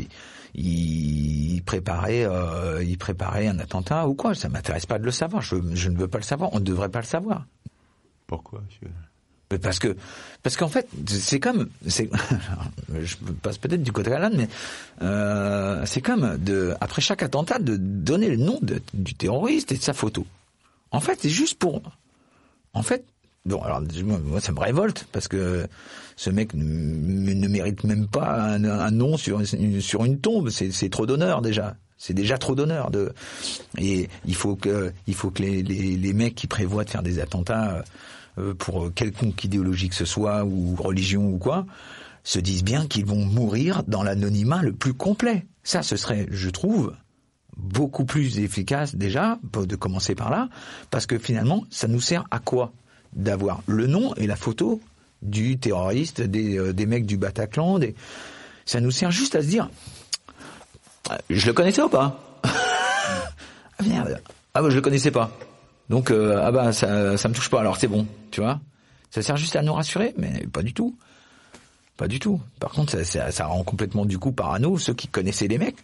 il, 0.56 1.56
il 1.56 1.62
préparait, 1.64 2.26
euh, 2.26 2.84
il 2.84 2.98
préparait 2.98 3.48
un 3.48 3.60
attentat 3.60 4.08
ou 4.10 4.14
quoi. 4.14 4.36
Ça 4.36 4.50
m'intéresse 4.50 4.86
pas 4.86 5.00
de 5.00 5.06
le 5.06 5.12
savoir. 5.12 5.42
Je, 5.42 5.56
je 5.74 5.90
ne 5.90 5.98
veux 5.98 6.10
pas 6.10 6.18
le 6.18 6.24
savoir. 6.26 6.50
On 6.54 6.60
ne 6.60 6.66
devrait 6.66 6.90
pas 6.90 7.00
le 7.00 7.06
savoir. 7.06 7.46
Pourquoi 8.28 8.62
monsieur 8.66 9.60
Parce 9.62 9.80
que, 9.80 9.96
parce 10.44 10.58
qu'en 10.58 10.68
fait, 10.68 10.88
c'est 11.08 11.40
comme, 11.40 11.70
c'est, 11.88 12.10
je 13.02 13.16
passe 13.42 13.58
peut-être 13.58 13.82
du 13.84 13.92
côté 13.94 14.10
de 14.12 14.16
la 14.16 14.30
mais 14.30 14.48
euh, 15.02 15.82
c'est 15.86 16.02
comme 16.02 16.38
de, 16.38 16.76
après 16.82 17.02
chaque 17.02 17.24
attentat, 17.24 17.58
de 17.60 17.78
donner 17.78 18.30
le 18.30 18.38
nom 18.38 18.60
de- 18.62 18.82
du 18.94 19.16
terroriste 19.16 19.72
et 19.72 19.78
de 19.78 19.82
sa 19.82 19.94
photo. 19.94 20.28
En 20.92 21.00
fait, 21.00 21.18
c'est 21.22 21.30
juste 21.30 21.58
pour, 21.58 21.82
en 22.74 22.84
fait, 22.84 23.06
bon, 23.46 23.62
alors 23.62 23.82
moi, 24.04 24.42
ça 24.42 24.52
me 24.52 24.60
révolte 24.60 25.08
parce 25.12 25.28
que 25.28 25.68
ce 26.16 26.30
mec 26.30 26.54
ne, 26.54 27.48
mérite 27.48 27.84
même 27.84 28.08
pas 28.08 28.36
un, 28.36 28.92
nom 28.92 29.18
sur 29.18 29.40
une, 29.40 30.20
tombe. 30.20 30.50
C'est, 30.50 30.90
trop 30.90 31.06
d'honneur 31.06 31.42
déjà. 31.42 31.76
C'est 31.98 32.14
déjà 32.14 32.38
trop 32.38 32.56
d'honneur 32.56 32.92
de 32.92 33.12
et 33.78 34.08
il 34.26 34.36
faut 34.36 34.56
que 34.56 34.94
il 35.06 35.14
faut 35.14 35.32
que 35.32 35.42
les, 35.42 35.64
les, 35.64 35.98
les 35.98 36.14
mecs 36.14 36.36
qui 36.36 36.48
prévoient 36.48 36.86
de 36.86 36.90
faire 36.90 37.04
des 37.04 37.20
attentats 37.20 37.84
euh, 38.38 38.54
pour 38.54 38.94
quelconque 38.94 39.44
idéologie 39.44 39.90
que 39.90 39.96
ce 39.96 40.06
soit 40.06 40.46
ou 40.46 40.76
religion 40.76 41.28
ou 41.28 41.38
quoi 41.38 41.66
se 42.24 42.40
disent 42.40 42.64
bien 42.64 42.86
qu'ils 42.86 43.06
vont 43.06 43.26
mourir 43.26 43.84
dans 43.88 44.04
l'anonymat 44.04 44.62
le 44.62 44.72
plus 44.74 44.94
complet. 44.94 45.46
Ça, 45.64 45.82
ce 45.82 45.98
serait, 45.98 46.28
je 46.32 46.50
trouve, 46.50 46.94
beaucoup 47.60 48.06
plus 48.06 48.40
efficace 48.40 48.96
déjà, 48.96 49.38
de 49.54 49.76
commencer 49.76 50.16
par 50.16 50.30
là, 50.30 50.50
parce 50.90 51.06
que 51.06 51.18
finalement, 51.18 51.66
ça 51.70 51.88
nous 51.88 52.02
sert 52.02 52.26
à 52.32 52.40
quoi 52.40 52.72
D'avoir 53.14 53.64
le 53.66 53.88
nom 53.88 54.14
et 54.16 54.28
la 54.28 54.36
photo 54.36 54.80
du 55.24 55.58
terroriste, 55.58 56.22
des, 56.22 56.58
euh, 56.58 56.74
des 56.74 56.86
mecs 56.86 57.08
du 57.08 57.18
Bataclan, 57.18 57.80
des... 57.80 57.96
ça 58.66 58.80
nous 58.80 58.92
sert 58.92 59.12
juste 59.12 59.36
à 59.36 59.42
se 59.42 59.48
dire, 59.48 59.70
euh, 61.10 61.18
je 61.30 61.48
le 61.48 61.54
connaissais 61.54 61.82
ou 61.82 61.90
pas? 61.90 62.20
Ah 62.44 63.84
merde, 63.86 64.22
ah 64.54 64.62
bah 64.62 64.70
je 64.70 64.76
le 64.76 64.82
connaissais 64.82 65.12
pas. 65.12 65.32
Donc 65.90 66.12
euh, 66.12 66.40
ah 66.42 66.52
bah 66.52 66.72
ça, 66.72 67.18
ça 67.18 67.30
me 67.30 67.34
touche 67.34 67.50
pas, 67.50 67.62
alors 67.62 67.78
c'est 67.78 67.88
bon, 67.88 68.06
tu 68.30 68.42
vois 68.42 68.60
Ça 69.10 69.24
sert 69.24 69.36
juste 69.36 69.56
à 69.56 69.64
nous 69.64 69.74
rassurer, 69.74 70.14
mais 70.18 70.46
pas 70.54 70.62
du 70.62 70.74
tout. 70.74 70.96
Pas 71.98 72.08
du 72.08 72.20
tout. 72.20 72.40
Par 72.60 72.72
contre, 72.72 72.92
ça, 72.92 73.04
ça, 73.04 73.32
ça 73.32 73.46
rend 73.48 73.64
complètement 73.64 74.06
du 74.06 74.20
coup 74.20 74.32
parano 74.32 74.78
ceux 74.78 74.94
qui 74.94 75.08
connaissaient 75.08 75.48
les 75.48 75.58
mecs 75.58 75.84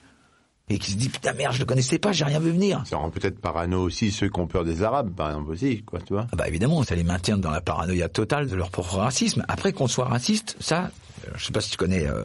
et 0.69 0.79
qui 0.79 0.91
se 0.91 0.97
disent 0.97 1.09
putain 1.09 1.33
merde 1.33 1.53
je 1.53 1.59
le 1.59 1.65
connaissais 1.65 1.99
pas 1.99 2.11
j'ai 2.11 2.25
rien 2.25 2.39
vu 2.39 2.51
venir. 2.51 2.83
Ça 2.85 2.97
rend 2.97 3.09
peut-être 3.09 3.39
parano 3.39 3.81
aussi 3.83 4.11
ceux 4.11 4.29
qui 4.29 4.39
ont 4.39 4.47
peur 4.47 4.63
des 4.65 4.81
Arabes, 4.83 5.11
par 5.15 5.29
exemple 5.29 5.51
aussi, 5.51 5.83
quoi, 5.83 5.99
tu 5.99 6.13
vois. 6.13 6.27
ah 6.31 6.35
bah 6.35 6.47
évidemment 6.47 6.83
ça 6.83 6.95
les 6.95 7.03
maintient 7.03 7.37
dans 7.37 7.51
la 7.51 7.61
paranoïa 7.61 8.09
totale 8.09 8.47
de 8.47 8.55
leur 8.55 8.71
propre 8.71 8.95
racisme. 8.97 9.43
Après 9.47 9.73
qu'on 9.73 9.87
soit 9.87 10.05
raciste 10.05 10.55
ça 10.59 10.89
euh, 11.27 11.31
je 11.35 11.45
sais 11.45 11.51
pas 11.53 11.61
si 11.61 11.71
tu 11.71 11.77
connais 11.77 12.07
euh, 12.07 12.23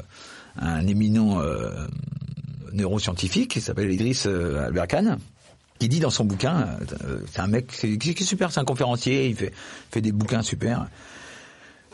un 0.58 0.86
éminent 0.86 1.40
euh, 1.40 1.86
neuroscientifique 2.72 3.50
qui 3.52 3.60
s'appelle 3.60 3.90
Idriss 3.92 4.26
euh, 4.26 4.66
Albert 4.66 4.88
Khan 4.88 5.16
qui 5.78 5.88
dit 5.88 6.00
dans 6.00 6.10
son 6.10 6.24
bouquin 6.24 6.78
euh, 7.04 7.20
c'est 7.30 7.40
un 7.40 7.46
mec 7.46 7.66
qui 7.68 7.98
qui 7.98 8.10
est 8.10 8.26
super 8.26 8.52
c'est 8.52 8.60
un 8.60 8.64
conférencier 8.64 9.28
il 9.28 9.36
fait 9.36 9.52
fait 9.90 10.00
des 10.00 10.12
bouquins 10.12 10.42
super 10.42 10.86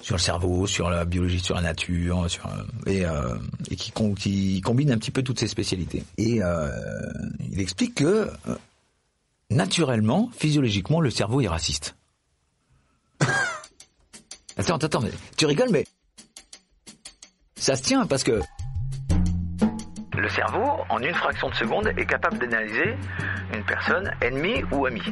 sur 0.03 0.15
le 0.17 0.21
cerveau, 0.21 0.67
sur 0.67 0.89
la 0.91 1.05
biologie, 1.05 1.41
sur 1.41 1.55
la 1.57 1.63
nature, 1.63 2.31
sur, 2.31 2.47
euh, 2.47 2.63
et, 2.91 3.05
euh, 3.05 3.37
qui, 3.77 3.91
com- 3.91 4.15
qui 4.15 4.61
combine 4.61 4.93
un 4.93 4.99
petit 4.99 5.11
peu 5.11 5.23
toutes 5.23 5.39
ces 5.41 5.49
spécialités. 5.49 6.05
Et 6.19 6.43
euh, 6.43 6.69
il 7.51 7.61
explique 7.61 7.97
que 7.97 8.05
euh, 8.49 8.55
naturellement, 9.51 10.31
physiologiquement, 10.37 11.01
le 11.01 11.11
cerveau 11.11 11.41
est 11.41 11.49
raciste. 11.49 11.97
attends, 14.57 14.77
attends, 14.77 15.03
tu 15.37 15.47
rigoles, 15.47 15.71
mais 15.71 15.85
ça 17.57 17.75
se 17.77 17.83
tient 17.83 18.07
parce 18.07 18.23
que 18.23 18.41
Le 20.19 20.29
cerveau, 20.29 20.65
en 20.89 20.99
une 21.01 21.15
fraction 21.15 21.49
de 21.51 21.55
seconde, 21.55 21.87
est 21.97 22.07
capable 22.07 22.39
d'analyser 22.39 22.95
une 23.55 23.65
personne 23.65 24.11
ennemie 24.21 24.63
ou 24.73 24.87
amie. 24.87 25.03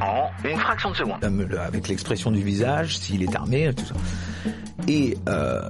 En 0.00 0.30
une 0.44 0.58
fraction 0.58 0.90
de 0.90 0.96
seconde. 0.96 1.22
euh, 1.24 1.66
avec 1.66 1.88
l'expression 1.88 2.30
du 2.30 2.42
visage, 2.42 2.98
s'il 2.98 3.22
est 3.22 3.34
armé, 3.36 3.72
tout 3.74 3.84
ça. 3.84 3.94
Et 4.88 5.16
euh, 5.28 5.60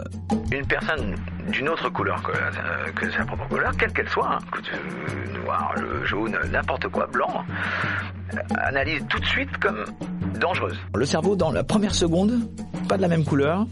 Une 0.52 0.66
personne 0.66 1.16
d'une 1.50 1.68
autre 1.68 1.88
couleur 1.90 2.22
que, 2.22 2.30
euh, 2.32 2.92
que 2.94 3.10
sa 3.10 3.24
propre 3.24 3.46
couleur, 3.48 3.72
quelle 3.76 3.92
qu'elle 3.92 4.08
soit, 4.08 4.30
hein, 4.34 4.38
que 4.52 4.60
tu- 4.60 5.38
noir, 5.44 5.74
le 5.76 6.04
jaune, 6.04 6.38
n'importe 6.52 6.86
quoi, 6.88 7.06
blanc, 7.08 7.44
euh, 8.34 8.36
analyse 8.60 9.02
tout 9.08 9.18
de 9.18 9.24
suite 9.26 9.56
comme 9.58 9.84
dangereuse. 10.38 10.78
le 10.94 11.04
cerveau, 11.04 11.36
dans 11.36 11.50
la 11.50 11.64
première 11.64 11.94
seconde, 11.94 12.38
pas 12.88 12.96
de 12.96 13.02
la 13.02 13.08
même 13.08 13.24
couleur, 13.24 13.66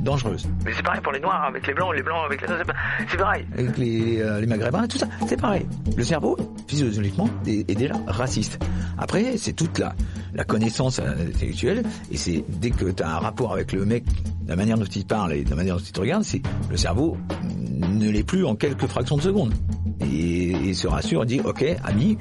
dangereuse. 0.00 0.48
Mais 0.64 0.72
c'est 0.74 0.82
pareil 0.82 1.00
pour 1.00 1.12
les 1.12 1.20
noirs 1.20 1.44
avec 1.44 1.66
les 1.66 1.74
blancs, 1.74 1.94
les 1.94 2.02
blancs 2.02 2.24
avec 2.26 2.42
les 2.42 2.48
noirs, 2.48 2.62
c'est 3.08 3.16
pareil. 3.16 3.46
avec 3.56 3.78
les, 3.78 4.20
euh, 4.20 4.40
les 4.40 4.46
maghrébins, 4.46 4.86
tout 4.86 4.98
ça, 4.98 5.06
c'est 5.26 5.40
pareil. 5.40 5.66
Le 5.96 6.04
cerveau, 6.04 6.36
physiologiquement, 6.66 7.28
est, 7.46 7.70
est 7.70 7.74
déjà 7.74 7.94
raciste. 8.06 8.58
Après, 8.98 9.36
c'est 9.36 9.52
toute 9.52 9.78
la, 9.78 9.94
la 10.34 10.44
connaissance 10.44 10.98
euh, 10.98 11.28
intellectuelle, 11.28 11.82
et 12.10 12.16
c'est 12.16 12.44
dès 12.48 12.70
que 12.70 12.86
tu 12.86 13.02
as 13.02 13.08
un 13.16 13.18
rapport 13.18 13.52
avec 13.52 13.72
le 13.72 13.84
mec, 13.84 14.04
la 14.46 14.56
manière 14.56 14.78
dont 14.78 14.84
il 14.84 15.06
parle 15.06 15.32
et 15.32 15.44
la 15.44 15.56
manière 15.56 15.76
dont 15.76 15.82
il 15.84 15.92
te 15.92 16.00
regarde, 16.00 16.24
c'est 16.24 16.42
le 16.70 16.76
cerveau 16.76 17.16
ne 17.88 18.10
l'est 18.10 18.24
plus 18.24 18.44
en 18.44 18.54
quelques 18.56 18.86
fractions 18.86 19.16
de 19.16 19.22
seconde. 19.22 19.52
Et, 20.00 20.50
et 20.50 20.74
se 20.74 20.88
rassure, 20.88 21.24
dit, 21.24 21.40
ok, 21.40 21.64
ami, 21.84 22.18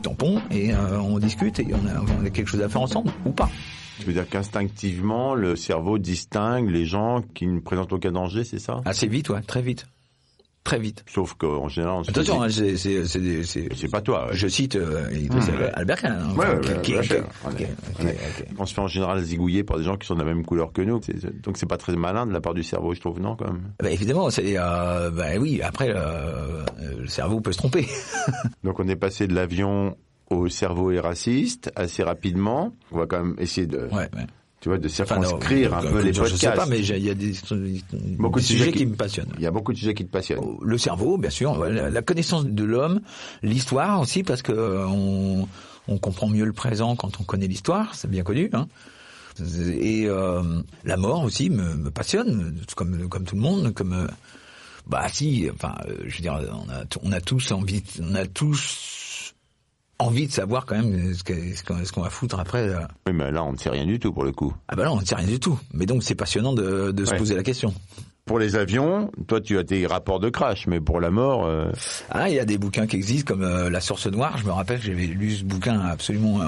de 0.00 0.08
tampon, 0.08 0.40
et 0.50 0.72
euh, 0.72 0.98
on 1.00 1.18
discute, 1.18 1.60
et 1.60 1.66
on 1.72 1.86
a, 1.86 2.00
on 2.20 2.24
a 2.24 2.30
quelque 2.30 2.48
chose 2.48 2.62
à 2.62 2.68
faire 2.68 2.82
ensemble, 2.82 3.10
ou 3.24 3.30
pas. 3.30 3.48
Tu 3.98 4.06
veux 4.06 4.12
dire 4.14 4.28
qu'instinctivement, 4.28 5.34
le 5.34 5.56
cerveau 5.56 5.98
distingue 5.98 6.70
les 6.70 6.86
gens 6.86 7.22
qui 7.34 7.46
ne 7.46 7.60
présentent 7.60 7.92
aucun 7.92 8.12
danger, 8.12 8.44
c'est 8.44 8.58
ça? 8.58 8.80
Assez 8.86 9.06
vite, 9.06 9.28
ouais, 9.28 9.42
très 9.42 9.60
vite. 9.60 9.86
Très 10.62 10.78
vite. 10.78 11.04
Sauf 11.08 11.34
qu'en 11.34 11.68
général, 11.68 11.94
on 12.00 12.04
se 12.04 12.10
Attention, 12.10 12.36
dit- 12.46 12.60
hein, 12.60 12.76
c'est- 12.76 13.06
c'est- 13.74 13.88
pas 13.90 14.02
toi. 14.02 14.26
ouais. 14.26 14.34
Je 14.36 14.46
cite 14.46 14.76
euh, 14.76 15.08
Idriss 15.10 15.46
Albert 15.72 16.02
Kahn, 16.02 16.12
hein, 16.12 17.02
sûr. 17.02 17.24
On 18.58 18.66
se 18.66 18.74
fait 18.74 18.80
en 18.80 18.86
général 18.86 19.20
zigouiller 19.22 19.64
par 19.64 19.78
des 19.78 19.84
gens 19.84 19.96
qui 19.96 20.06
sont 20.06 20.14
de 20.14 20.20
la 20.20 20.26
même 20.26 20.44
couleur 20.44 20.72
que 20.72 20.82
nous. 20.82 21.00
Donc 21.42 21.56
c'est 21.56 21.66
pas 21.66 21.78
très 21.78 21.96
malin 21.96 22.26
de 22.26 22.32
la 22.32 22.40
part 22.40 22.54
du 22.54 22.62
cerveau, 22.62 22.94
je 22.94 23.00
trouve, 23.00 23.20
non, 23.20 23.36
quand 23.36 23.46
même. 23.46 23.72
Bah, 23.82 23.90
évidemment, 23.90 24.28
c'est 24.30 24.54
euh, 24.58 25.10
bah 25.10 25.28
oui. 25.40 25.60
Après, 25.62 25.90
euh, 25.94 26.62
le 26.98 27.06
cerveau 27.08 27.40
peut 27.40 27.52
se 27.52 27.58
tromper. 27.58 27.86
Donc 28.64 28.78
on 28.80 28.86
est 28.88 28.96
passé 28.96 29.26
de 29.26 29.34
l'avion 29.34 29.96
au 30.30 30.48
cerveau 30.48 30.90
est 30.92 31.00
raciste 31.00 31.72
assez 31.74 32.02
rapidement. 32.02 32.74
On 32.92 32.98
va 32.98 33.06
quand 33.06 33.24
même 33.24 33.34
essayer 33.38 33.66
de, 33.66 33.78
Ouais. 33.90 34.08
ouais. 34.14 34.26
Tu 34.60 34.68
vois, 34.68 34.78
de 34.78 34.88
Enfin, 34.88 35.16
non, 35.16 35.22
circonscrire 35.22 35.74
un 35.74 35.80
peu 35.82 36.00
les 36.02 36.12
je 36.12 36.20
podcasts. 36.20 36.40
sais 36.40 36.52
pas, 36.52 36.66
mais 36.66 36.80
il 36.80 37.04
y 37.04 37.10
a 37.10 37.14
des, 37.14 37.32
Beaucoup 38.18 38.38
des 38.40 38.42
de 38.42 38.46
sujets 38.46 38.58
sujets 38.64 38.72
qui... 38.72 38.78
qui- 38.78 38.86
me 38.86 38.94
passionnent. 38.96 39.32
Il 39.38 39.42
y 39.42 39.46
a 39.46 39.50
beaucoup 39.50 39.72
de 39.72 39.78
sujets 39.78 39.94
qui 39.94 40.04
te 40.04 40.10
passionnent. 40.10 40.56
Le 40.62 40.78
cerveau, 40.78 41.16
bien 41.18 41.30
sûr, 41.30 41.56
la, 41.64 41.88
la 41.90 42.02
connaissance 42.02 42.44
de 42.44 42.64
l'homme, 42.64 43.00
l'histoire 43.42 44.00
aussi, 44.00 44.22
parce 44.22 44.42
que 44.42 44.52
euh, 44.52 44.86
on, 44.86 45.48
on 45.88 45.98
comprend 45.98 46.28
mieux 46.28 46.44
le 46.44 46.52
présent 46.52 46.94
quand 46.96 47.20
on 47.20 47.24
connaît 47.24 47.46
l'histoire, 47.48 47.94
c'est 47.94 48.10
bien 48.10 48.22
connu. 48.22 48.50
Hein. 48.52 48.68
Et 49.80 50.04
euh, 50.06 50.42
la 50.84 50.96
mort 50.98 51.22
aussi 51.24 51.48
me, 51.48 51.74
me 51.74 51.90
passionne, 51.90 52.54
comme 52.76 53.08
comme 53.08 53.24
tout 53.24 53.36
le 53.36 53.40
monde, 53.40 53.72
comme 53.72 53.94
euh, 53.94 54.06
bah 54.86 55.06
si, 55.10 55.48
enfin, 55.54 55.74
je 56.04 56.16
veux 56.16 56.20
dire, 56.22 56.38
on 56.52 56.68
a 56.70 56.82
on 57.02 57.12
a 57.12 57.20
tous 57.22 57.50
envie, 57.52 57.82
on 58.02 58.14
a 58.14 58.26
tous 58.26 58.99
envie 60.02 60.26
de 60.26 60.32
savoir 60.32 60.66
quand 60.66 60.76
même 60.76 61.14
ce 61.14 61.92
qu'on 61.92 62.02
va 62.02 62.10
foutre 62.10 62.38
après. 62.40 62.68
euh. 62.68 62.80
Oui, 63.06 63.12
mais 63.14 63.30
là, 63.30 63.44
on 63.44 63.52
ne 63.52 63.56
sait 63.58 63.70
rien 63.70 63.86
du 63.86 63.98
tout 63.98 64.12
pour 64.12 64.24
le 64.24 64.32
coup. 64.32 64.54
Ah 64.68 64.76
bah 64.76 64.84
là, 64.84 64.92
on 64.92 65.00
ne 65.00 65.04
sait 65.04 65.14
rien 65.14 65.26
du 65.26 65.38
tout. 65.40 65.58
Mais 65.74 65.86
donc 65.86 66.02
c'est 66.02 66.14
passionnant 66.14 66.52
de, 66.52 66.90
de 66.92 67.04
se 67.04 67.14
poser 67.14 67.34
la 67.34 67.42
question. 67.42 67.74
Pour 68.26 68.38
les 68.38 68.54
avions, 68.54 69.10
toi, 69.26 69.40
tu 69.40 69.58
as 69.58 69.64
tes 69.64 69.86
rapports 69.86 70.20
de 70.20 70.28
crash, 70.28 70.66
mais 70.68 70.78
pour 70.80 71.00
la 71.00 71.10
mort, 71.10 71.46
euh, 71.46 71.72
Ah, 72.10 72.28
il 72.28 72.36
y 72.36 72.38
a 72.38 72.44
des 72.44 72.58
bouquins 72.58 72.86
qui 72.86 72.94
existent 72.96 73.32
comme 73.34 73.42
euh, 73.42 73.70
La 73.70 73.80
Source 73.80 74.06
Noire. 74.06 74.36
Je 74.38 74.44
me 74.44 74.52
rappelle 74.52 74.78
que 74.78 74.86
j'avais 74.86 75.06
lu 75.06 75.32
ce 75.34 75.42
bouquin 75.44 75.80
absolument 75.80 76.40
euh, 76.40 76.46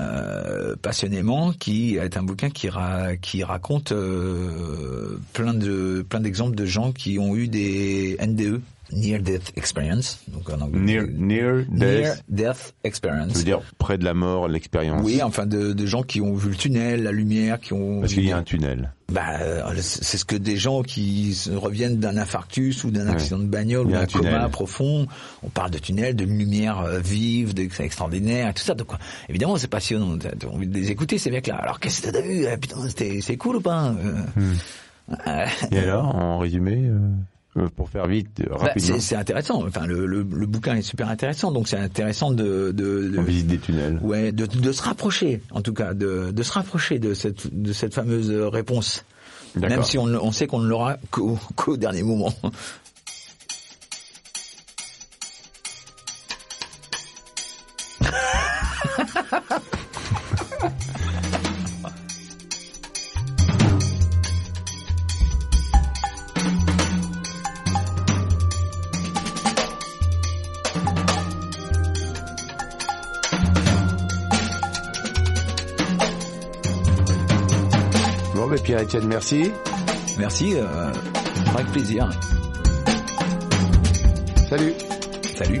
euh, 0.00 0.74
passionnément, 0.80 1.52
qui 1.52 1.96
est 1.96 2.16
un 2.16 2.22
bouquin 2.22 2.50
qui, 2.50 2.68
ra- 2.68 3.16
qui 3.16 3.44
raconte 3.44 3.92
euh, 3.92 5.18
plein 5.34 5.54
de 5.54 6.04
plein 6.08 6.20
d'exemples 6.20 6.56
de 6.56 6.64
gens 6.64 6.90
qui 6.92 7.18
ont 7.18 7.36
eu 7.36 7.46
des 7.48 8.16
NDE, 8.20 8.60
Near 8.92 9.20
Death 9.20 9.52
Experience, 9.56 10.20
donc 10.28 10.48
en 10.50 10.60
anglais. 10.60 10.80
near, 10.80 11.04
near 11.12 11.64
Near 11.70 12.02
death, 12.02 12.24
Death 12.28 12.74
Experience. 12.84 13.32
ça 13.32 13.38
veut 13.38 13.44
dire 13.44 13.60
près 13.78 13.98
de 13.98 14.04
la 14.04 14.14
mort, 14.14 14.48
l'expérience. 14.48 15.02
Oui, 15.04 15.22
enfin 15.22 15.46
de, 15.46 15.72
de 15.72 15.86
gens 15.86 16.02
qui 16.02 16.20
ont 16.20 16.34
vu 16.34 16.50
le 16.50 16.56
tunnel, 16.56 17.02
la 17.02 17.12
lumière, 17.12 17.58
qui 17.60 17.72
ont. 17.72 18.00
Parce 18.00 18.12
qu'il 18.14 18.24
y 18.24 18.32
a 18.32 18.36
un 18.36 18.42
tunnel. 18.42 18.92
Bah, 19.12 19.40
euh, 19.42 19.62
c'est 19.80 20.16
ce 20.16 20.24
que 20.24 20.36
des 20.36 20.56
gens 20.56 20.82
qui 20.82 21.36
reviennent 21.52 21.98
d'un 21.98 22.16
infarctus 22.16 22.82
ou 22.84 22.90
d'un 22.90 23.06
Ouais. 23.06 23.12
accident 23.12 23.38
de 23.38 23.44
bagnole 23.46 23.86
ou 23.88 23.90
d'un 23.90 24.06
coma 24.06 24.48
profond. 24.48 25.06
On 25.42 25.48
parle 25.50 25.70
de 25.70 25.78
tunnel, 25.78 26.16
de 26.16 26.24
lumière 26.24 26.78
euh, 26.80 26.98
vive, 26.98 27.52
de, 27.52 27.62
extraordinaire, 27.82 28.48
et 28.48 28.54
tout 28.54 28.62
ça. 28.62 28.74
Donc, 28.74 28.88
évidemment, 29.28 29.56
c'est 29.58 29.68
passionnant. 29.68 30.16
T'as 30.16 30.46
envie 30.48 30.66
de 30.66 30.74
les 30.74 30.90
écouter 30.90 31.18
ces 31.18 31.30
mecs-là. 31.30 31.56
Alors, 31.56 31.78
qu'est-ce 31.78 32.00
que 32.00 32.10
t'as 32.10 32.22
vu? 32.22 32.46
Ah, 32.46 32.56
Putain, 32.56 32.76
c'était- 32.88 33.20
c'est 33.20 33.36
cool 33.36 33.56
ou 33.56 33.60
pas? 33.60 33.88
Euh, 33.88 34.22
Hmm. 34.36 34.54
euh, 35.26 35.46
Et 35.72 35.78
alors, 35.78 36.14
en 36.14 36.38
résumé, 36.38 36.76
euh, 36.76 36.94
euh, 36.94 37.10
pour 37.76 37.90
faire 37.90 38.06
vite, 38.06 38.40
euh, 38.40 38.46
bah, 38.50 38.56
rapidement, 38.58 38.96
c'est 38.98 39.16
intéressant. 39.16 39.66
Enfin, 39.66 39.86
le, 39.86 40.06
le, 40.06 40.22
le 40.22 40.46
bouquin 40.46 40.76
est 40.76 40.82
super 40.82 41.08
intéressant. 41.08 41.52
Donc, 41.52 41.68
c'est 41.68 41.76
intéressant 41.76 42.30
de, 42.30 42.72
de, 42.72 43.20
visite 43.20 43.46
des 43.46 43.58
tunnels. 43.58 43.98
ouais, 44.02 44.32
de, 44.32 44.46
de 44.46 44.72
se 44.72 44.82
rapprocher, 44.82 45.42
en 45.50 45.60
tout 45.60 45.74
cas, 45.74 45.92
de, 45.92 46.30
de 46.30 46.42
se 46.42 46.52
rapprocher 46.52 46.98
de 46.98 47.12
cette, 47.14 47.54
de 47.54 47.72
cette 47.72 47.94
fameuse 47.94 48.30
réponse. 48.30 49.04
Même 49.54 49.82
si 49.82 49.98
on, 49.98 50.04
on 50.04 50.32
sait 50.32 50.46
qu'on 50.46 50.60
ne 50.60 50.68
l'aura 50.68 50.96
qu'au 51.10 51.38
qu'au 51.56 51.76
dernier 51.76 52.02
moment. 52.02 52.32
Merci. 79.00 79.50
Merci, 80.18 80.54
euh, 80.54 80.92
avec 81.54 81.66
plaisir. 81.68 82.10
Salut. 84.48 84.74
Salut. 85.38 85.60